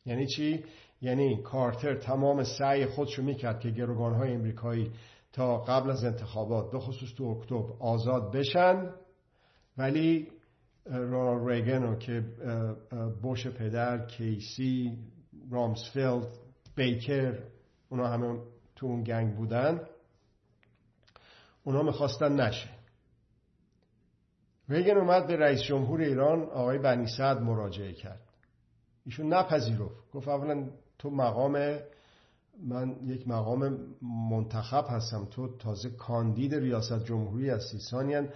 [0.06, 0.64] یعنی چی؟
[1.00, 4.92] یعنی کارتر تمام سعی خودشو می‌کرد که گروگانهای امریکایی
[5.32, 8.90] تا قبل از انتخابات به خصوص تو اکتبر آزاد بشن.
[9.76, 10.28] ولی
[10.86, 12.24] رونالد ریگن که
[13.22, 14.98] بوش پدر کیسی
[15.50, 16.28] رامسفیلد
[16.76, 17.38] بیکر
[17.88, 18.40] اونا همه
[18.78, 19.80] تو اون گنگ بودن
[21.64, 22.68] اونا می‌خواستن نشه.
[24.68, 28.20] ریگن اومد به رئیس جمهور ایران آقای بنی سعد مراجعه کرد.
[29.06, 30.10] ایشون نپذیرفت.
[30.12, 31.78] گفت اولا تو مقام
[32.62, 33.78] من یک مقام
[34.30, 38.28] منتخب هستم تو تازه کاندید ریاست جمهوری هستی ثانیا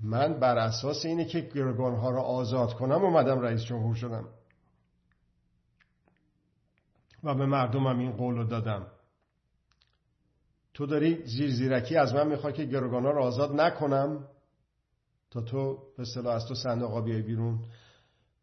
[0.00, 4.28] من بر اساس اینه که گرگانها رو آزاد کنم اومدم رئیس جمهور شدم.
[7.24, 8.86] و به مردمم این قول رو دادم.
[10.76, 14.28] تو داری زیر زیرکی از من می‌خوای که گروگانا رو آزاد نکنم؟
[15.30, 17.58] تا تو به صلاح از تو صندوق بیای بیرون.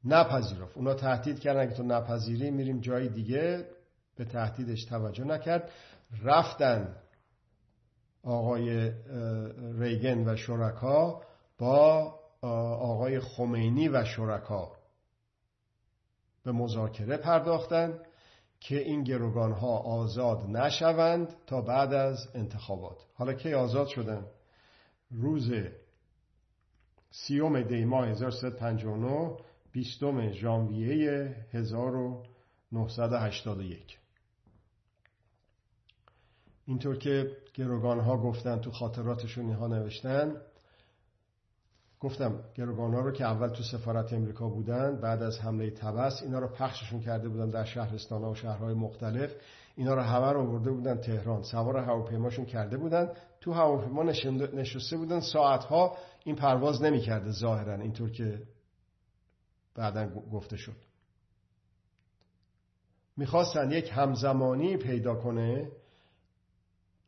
[0.06, 0.78] نپذیرفت.
[0.78, 2.52] اونا تهدید کردن که تو نپذیری.
[2.52, 3.68] میریم جای دیگه.
[4.16, 5.72] به تهدیدش توجه نکرد.
[6.24, 6.96] رفتن
[8.24, 8.92] آقای
[9.80, 11.22] ریگن و شرکا
[11.58, 12.16] با
[12.82, 14.72] آقای خمینی و شرکا
[16.44, 18.00] به مذاکره پرداختن.
[18.64, 22.98] که این گروگان ها آزاد نشوند تا بعد از انتخابات.
[23.14, 24.26] حالا کی آزاد شدن؟
[25.12, 25.52] روز
[27.12, 29.38] سیوم دی ماه 1359
[29.72, 34.00] بیستم ژانویه 1981
[36.66, 40.42] اینطور که گروگان ها گفتن تو خاطراتشون اینها نوشتن
[42.04, 46.40] گفتم گروگان ها رو که اول تو سفارت امریکا بودن بعد از حمله تبس اینا
[46.40, 49.36] رو پخششون کرده بودن در شهرستان و شهرهای مختلف.
[49.76, 51.44] اینا رو همه رو برده بودن تهران.
[51.44, 53.10] سوار هواپیماشون کرده بودن.
[53.42, 54.04] تو هواپیما
[54.54, 55.20] نشسته بودن.
[55.20, 58.42] ساعتها این پرواز نمی‌کرده ظاهرا اینطور که
[59.76, 60.76] بعدا گفته شد.
[63.18, 65.72] می‌خواستن یک همزمانی پیدا کنه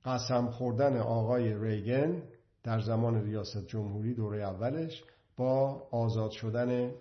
[0.06, 2.24] قسم خوردن آقای ریگن.
[2.66, 5.04] در زمان ریاست جمهوری دوره اولش
[5.38, 6.92] با آزاد شدن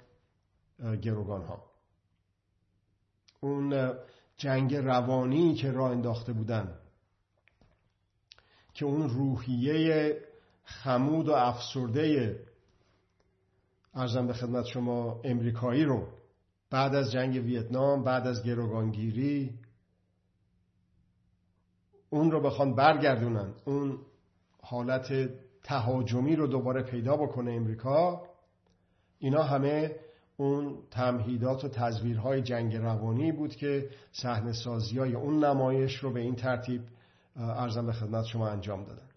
[1.03, 1.65] گروگان ها
[3.41, 3.93] اون
[4.37, 6.79] جنگ روانی که راه انداخته بودن
[8.75, 10.21] که اون روحیه
[10.65, 12.39] خمود و افسرده
[13.95, 16.09] ارزم به خدمت شما امریکایی رو
[16.71, 19.59] بعد از جنگ ویتنام بعد از گروگانگیری
[22.11, 23.55] اون رو بخوان برگردونن.
[23.65, 23.99] اون
[24.63, 25.31] حالت
[25.65, 28.23] تهاجمی رو دوباره پیدا بکنه امریکا
[29.19, 29.97] اینا همه
[30.37, 36.21] اون تمهیدات و تزویرهای جنگ روانی بود که صحنه سازی های اون نمایش رو به
[36.21, 36.83] این ترتیب
[37.37, 39.09] ارزم به خدمت شما انجام دادن.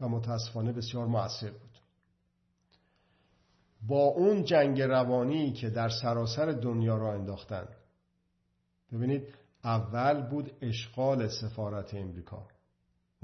[0.00, 1.78] و متاسفانه بسیار مؤثر بود.
[3.86, 7.68] با اون جنگ روانی که در سراسر دنیا را انداختن
[8.92, 9.34] ببینید
[9.64, 12.46] اول بود اشغال سفارت امریکا.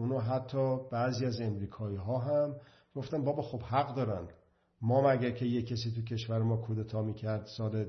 [0.00, 2.56] اونو حتی بعضی از امریکایی ها هم
[2.94, 4.28] گفتن بابا خب حق دارن.
[4.82, 7.86] ما مگه که یه کسی تو کشور ما کودتا می‌کرد سال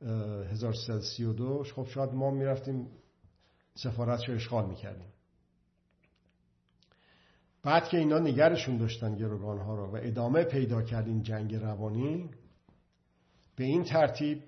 [0.00, 2.88] 1332 خب شاید ما می‌رفتیم
[3.74, 5.08] سفارتش رو اشغال می‌کردیم.
[7.62, 12.30] بعد که اینا نگرشون داشتن گروگان ها رو و ادامه پیدا کرد این جنگ روانی
[13.56, 14.42] به این ترتیب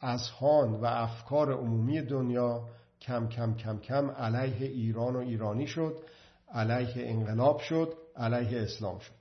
[0.00, 6.02] اذهان و افکار عمومی دنیا کم کم کم کم علیه ایران و ایرانی شد
[6.48, 9.18] علیه انقلاب شد علیه اسلام شد.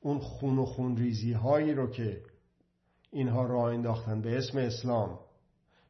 [0.00, 2.22] اون خون و خون ریزی هایی رو که
[3.10, 5.18] اینها راه انداختن به اسم اسلام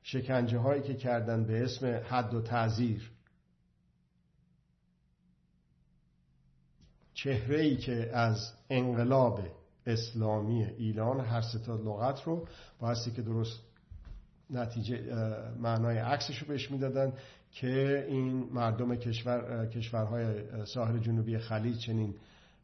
[0.02, 3.10] شکنجه هایی که کردن به اسم حد و تعذیر
[7.14, 9.40] چهره ای که از انقلاب
[9.86, 12.48] اسلامی ایران هر ستا لغت رو
[12.80, 13.60] بایستی که درست
[14.52, 15.00] نتیجه
[15.58, 17.12] معنای عکسش رو بهش می‌دادن
[17.52, 22.14] که این مردم کشور کشورهای ساحل جنوبی خلیج چنین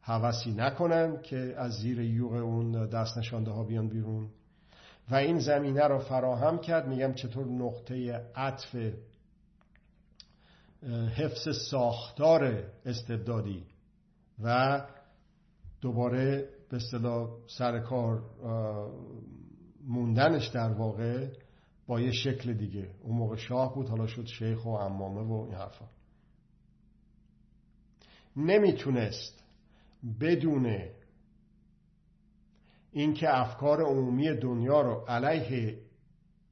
[0.01, 4.29] حوثی نکنن که از زیر یوغ اون دست نشانده ها بیان بیرون.
[5.11, 6.87] و این زمینه رو فراهم کرد.
[6.87, 8.75] میگم چطور نقطه عطف
[11.15, 13.63] حفظ ساختار استبدادی
[14.43, 14.81] و
[15.81, 18.21] دوباره به اصطلاح سر کار
[19.87, 21.27] موندنش در واقع
[21.89, 22.89] با یه شکل دیگه.
[23.01, 25.85] اون موقع شاه بود حالا شد شیخ و امامه و این حرفا.
[28.37, 29.43] نمی‌تونست
[30.19, 30.79] بدون
[32.91, 35.79] اینکه افکار عمومی دنیا رو علیه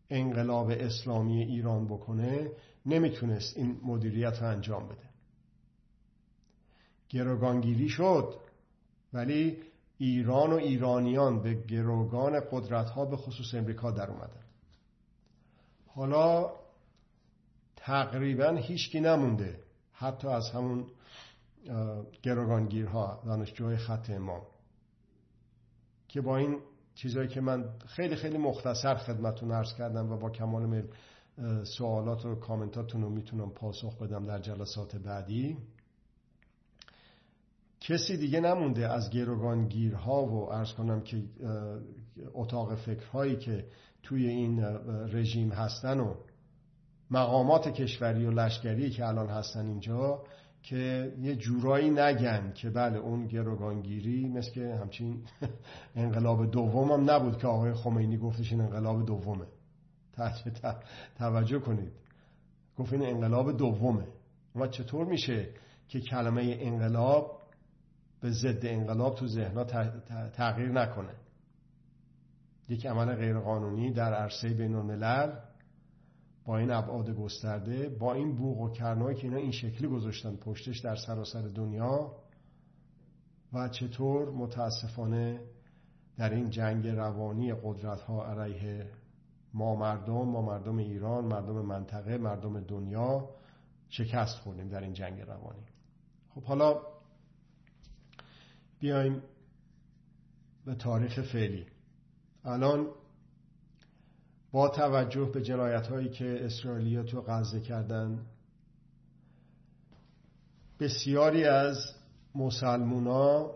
[0.10, 2.52] انقلاب اسلامی ایران بکنه
[2.86, 5.10] نمی‌تونست این مدیریت رو انجام بده.
[7.10, 8.36] گروگانگیری شد
[9.14, 9.58] ولی
[9.98, 14.47] ایران و ایرانیان به گروگان قدرت ها به خصوص امریکا در اومدن.
[15.98, 16.52] حالا
[17.76, 19.60] تقریبا هیچکی نمونده.
[19.92, 20.86] حتی از همون
[22.24, 24.42] گروگانگیرها دانشجوهای خط امام.
[26.08, 26.60] که با این
[26.96, 30.88] چیزهایی که من خیلی خیلی مختصر خدمتون عرض کردم و با کمال میل
[31.78, 35.58] سوالات و کامنتاتون رو می‌تونم پاسخ بدم در جلسات بعدی.
[37.80, 41.24] کسی دیگه نمونده از گیرها و ارز کنم که
[42.34, 43.66] اتاق فکرهایی که
[44.04, 44.64] توی این
[45.14, 46.14] رژیم هستن و
[47.12, 50.24] مقامات کشوری و لشکری که الان هستن اینجا
[50.64, 55.24] که یه جورایی نگن که بله اون گروگانگیری مثل که همچین
[55.96, 59.46] انقلاب دوم هم نبود که آقای خمینی گفتش این انقلاب دومه.
[61.18, 61.92] توجه کنید.
[62.78, 64.08] گفت این انقلاب دومه.
[64.56, 65.50] و چطور میشه
[65.88, 67.42] که کلمه انقلاب
[68.22, 69.64] به ضد انقلاب تو ذهنها
[70.34, 71.14] تغییر نکنه؟
[72.70, 75.36] یک عمل غیرقانونی در عرصه بین الملل
[76.46, 80.80] با این ابعاد گسترده با این بوق و کرنایی که اینا این شکلی گذاشتن پشتش
[80.80, 82.16] در سراسر دنیا
[83.54, 85.42] و چطور متاسفانه
[86.18, 88.90] در این جنگ روانی قدرت ها علیه
[89.54, 93.30] ما مردم ما مردم ایران مردم منطقه مردم دنیا
[93.90, 95.66] شکست خوردیم در این جنگ روانی.
[96.36, 96.82] خب حالا
[98.80, 99.22] بیایم
[100.66, 101.66] به تاریخ فعلی.
[102.46, 102.88] الان
[104.52, 108.26] با توجه به جنایت هایی که اسرائیلیا تو غزه کردن
[110.80, 111.78] بسیاری از
[112.36, 113.52] مسلمونا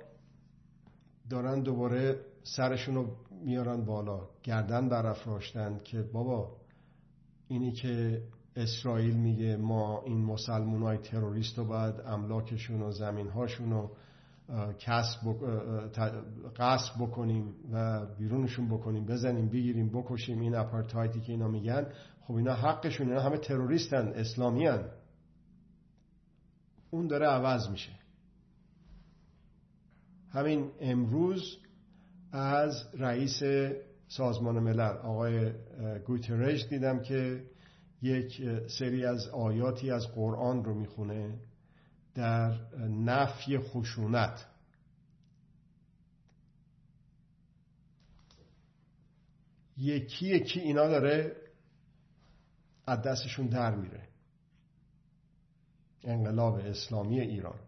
[1.29, 4.27] دارن دوباره سرشون رو میارن بالا.
[4.43, 6.57] گردن برافراشتن که بابا
[7.47, 8.23] اینی که
[8.55, 13.89] اسرائیل میگه ما این مسلمون های تروریست رو باید املاکشون و زمین هاشون
[14.49, 15.25] رو
[16.55, 21.87] قصب بکنیم و بیرونشون بکنیم بزنیم بگیریم بکشیم این اپارتایتی که اینا میگن
[22.21, 24.89] خب اینا حقشون اینا همه تروریستن اسلامی هن.
[26.91, 27.91] اون داره عوض میشه
[30.29, 31.57] همین امروز
[32.31, 33.41] از رئیس
[34.07, 35.51] سازمان ملل آقای
[36.07, 37.43] گوترش دیدم که
[38.01, 38.41] یک
[38.79, 41.39] سری از آیاتی از قرآن رو می‌خونه
[42.13, 44.47] در نفی خشونت.
[49.77, 51.35] یکی یکی اینا داره
[52.87, 54.07] از دستشون در میره.
[56.03, 57.59] انقلاب اسلامی ایران.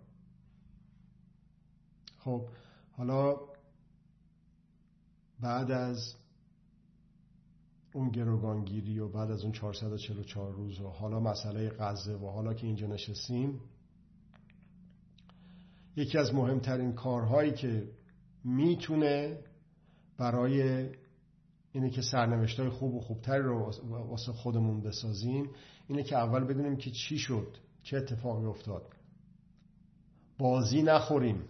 [2.18, 2.48] خب
[2.92, 3.36] حالا
[5.40, 6.16] بعد از
[7.94, 12.68] اون گروگانگیری و بعد از اون 444 روز و حالا مسئله غزه و حالا که
[12.68, 13.62] اینجا نشستیم
[15.96, 17.90] یکی از مهمترین کارهایی که
[18.44, 19.40] می‌تونه
[20.18, 20.90] برای
[21.72, 25.50] اینه که سرنوشتای خوب و خوبتری رو واسه خودمون بسازیم
[25.88, 28.84] اینه که اول بدونیم که چی شد چه اتفاقی افتاد.
[30.38, 31.44] بازی نخوریم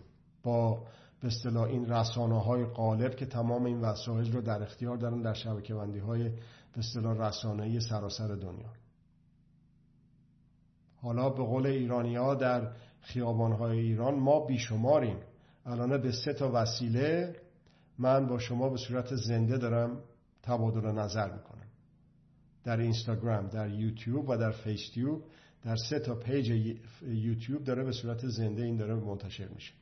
[0.44, 0.88] با
[1.22, 5.34] به اصطلاح این رسانه های قالب که تمام این وسایل رو در اختیار دارن در
[5.34, 6.30] شبکه بندی های
[6.74, 8.70] به اصطلاح رسانه‌ای سراسر دنیا.
[10.96, 12.72] حالا به قول ایرانی ها در
[13.04, 15.18] خیابان های ایران ما بیشماریم.
[15.66, 17.36] الان به سه تا وسیله
[17.98, 20.04] من با شما به صورت زنده دارم
[20.44, 21.68] تبادل نظر می‌کنم.
[22.64, 25.24] در اینستاگرام در یوتیوب و در فیستیوب
[25.64, 29.74] در سه تا پیج یوتیوب داره به صورت زنده این داره منتشر میشه.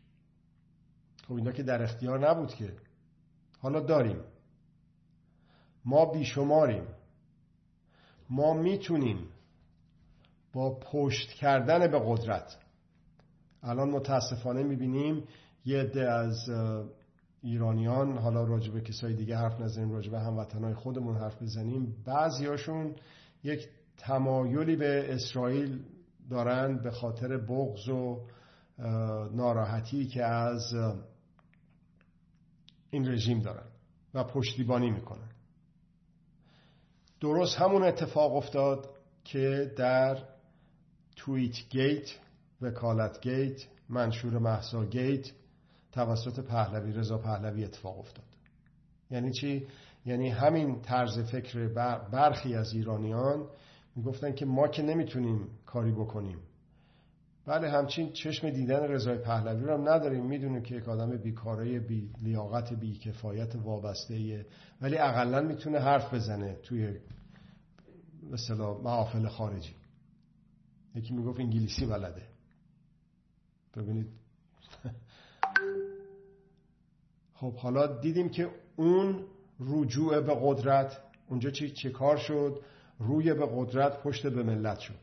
[1.27, 2.73] خب اینا که در اختیار نبود که.
[3.59, 4.19] حالا داریم.
[5.85, 6.83] ما بیشماریم.
[8.29, 9.27] ما می‌تونیم
[10.53, 12.57] با پشت کردن به قدرت
[13.63, 15.23] الان متاسفانه می‌بینیم
[15.65, 16.49] یه عده از
[17.41, 21.95] ایرانیان حالا راجع به کسای دیگه حرف نزنیم راجع به هموطنهای خودمون حرف بزنیم.
[22.05, 22.95] بعضیاشون
[23.43, 25.83] یک تمایلی به اسرائیل
[26.29, 28.27] دارن به خاطر بغض و
[29.33, 30.73] ناراحتی که از
[32.89, 33.67] این رژیم دارن
[34.13, 35.29] و پشتیبانی می‌کنن.
[37.19, 38.89] درست همون اتفاق افتاد
[39.23, 40.17] که در
[41.15, 42.09] تویت گیت
[42.61, 45.31] وکالت گیت منشور محسا گیت
[45.91, 48.25] توسط پهلوی رضا پهلوی اتفاق افتاد.
[49.11, 49.67] یعنی چی؟
[50.05, 51.67] یعنی همین طرز فکر
[52.11, 53.47] برخی از ایرانیان
[53.95, 56.37] می‌گفتن که ما که نمی‌تونیم کاری بکنیم.
[57.45, 60.25] بله همچین چشم دیدن رضای پهلوی رو هم نداریم.
[60.25, 64.45] می‌دونیم که یک آدم بیکاره بی لیاقت بی کفایت وابسته
[64.81, 66.97] ولی اقلا می‌تونه حرف بزنه توی
[68.31, 69.73] مثلا محافل خارجی.
[70.95, 72.30] یکی می‌گفت انگلیسی بلده.
[73.77, 74.07] ببینید.
[77.33, 79.25] خب حالا دیدیم که اون
[79.59, 80.97] رجوع به قدرت
[81.27, 82.61] اونجا چه, چه کار شد؟
[82.99, 84.99] روی به قدرت پشت به ملت شد.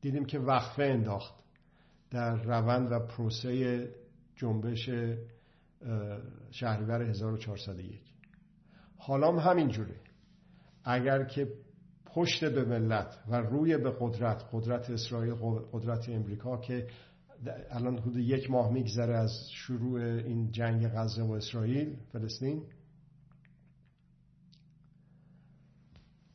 [0.00, 1.34] دیدیم که وقفه انداخت
[2.10, 3.88] در روند و پروسه
[4.36, 4.90] جنبش
[6.50, 8.00] شهریور 1401
[8.98, 10.00] حالا هم همین جوره
[10.84, 11.48] اگر که
[12.14, 15.34] پشت به ملت و روی به قدرت قدرت اسرائیل
[15.72, 16.86] قدرت امریکا که
[17.70, 22.62] الان حدود یک ماه میگذره از شروع این جنگ غزه و اسرائیل فلسطین.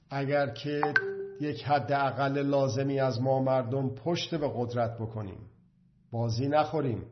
[0.09, 0.81] اگر که
[1.41, 5.37] یک حد اقل لازمی از ما مردم پشت به قدرت بکنیم
[6.11, 7.03] بازی نخوریم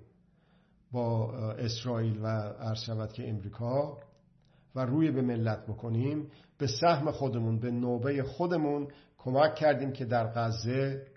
[0.92, 2.28] با اسرائیل و
[2.60, 3.98] عرض شود که امریکا
[4.76, 10.28] و روی به ملت بکنیم به سهم خودمون به نوبه خودمون کمک کردیم که در
[10.28, 11.08] غزه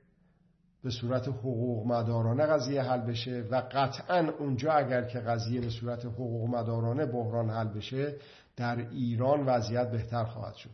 [0.82, 6.04] به صورت حقوق مدارانه قضیه حل بشه و قطعا اونجا اگر که قضیه به صورت
[6.04, 8.16] حقوق مدارانه بحران حل بشه
[8.56, 10.70] در ایران وضعیت بهتر خواهد شد.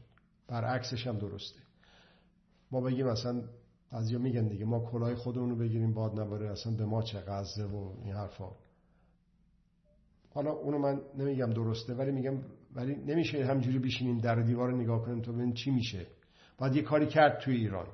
[0.49, 1.61] برعکسش هم درسته.
[2.71, 3.43] ما بگیم اصلا
[3.91, 7.93] از میگن دیگه ما کلاه خودمون بگیریم باد نباره اصلا به ما چه غزه و
[8.05, 8.51] این حرفا.
[10.35, 12.39] حالا اونو من نمیگم درسته ولی میگم
[12.75, 16.07] ولی نمیشه همجوری بشینیم در دیوار نگاه کنیم تو ببین چی میشه.
[16.59, 17.87] باید یه کاری کرد توی ایران.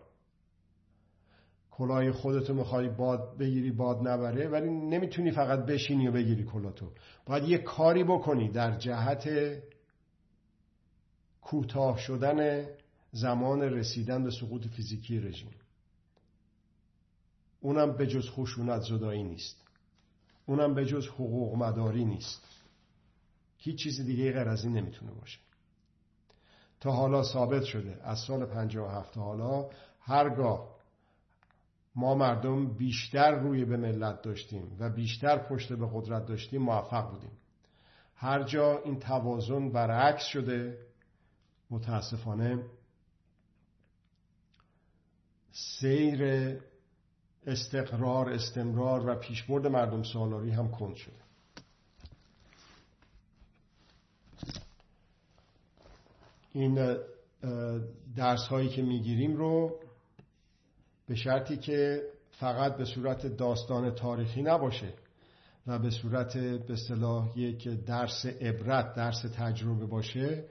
[1.71, 6.91] کلاه خودتو می‌خوای باد بگیری باد نبره ولی نمی‌تونی فقط بشینی و بگیری کلاتو.
[7.27, 9.29] باید یه کاری بکنی در جهت
[11.43, 12.67] کوتاه شدن
[13.13, 15.51] زمان رسیدن به سقوط فیزیکی رژیم.
[17.61, 19.63] اونم به جز خشونت زدایی نیست.
[20.47, 22.56] اونم به جز حقوق مداری نیست.
[23.59, 25.39] هیچ چیز دیگه غیر از این نمی‌تونه باشه.
[26.81, 29.69] تا حالا ثابت شده از سال 57 تا حالا
[30.01, 30.77] هرگاه
[31.95, 37.33] ما مردم بیشتر روی به ملت داشتیم و بیشتر پشت به قدرت داشتیم موفق بودیم.
[38.17, 40.79] هر جا این توازن برعکس شده
[41.71, 42.65] متاسفانه
[45.53, 46.23] سیر
[47.47, 51.26] استقرار استمرار و پیشبرد مردم سالاری هم کند شده.
[56.57, 56.97] این
[58.17, 59.81] درس هایی که می‌گیریم رو
[61.07, 64.93] به شرطی که فقط به صورت داستان تاریخی نباشه
[65.67, 70.45] و به صورت به صلاح یک درس عبرت درس تجربه باشه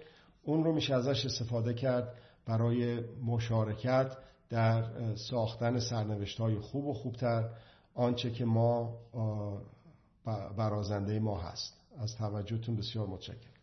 [0.43, 2.13] اون رو میشه ازش استفاده کرد
[2.45, 4.17] برای مشارکت
[4.49, 4.83] در
[5.15, 7.49] ساختن سرنوشت های خوب و خوبتر
[7.93, 8.99] آنچه که ما
[10.57, 11.81] برازنده ما هست.
[11.97, 13.54] از توجهتون بسیار متشکرم.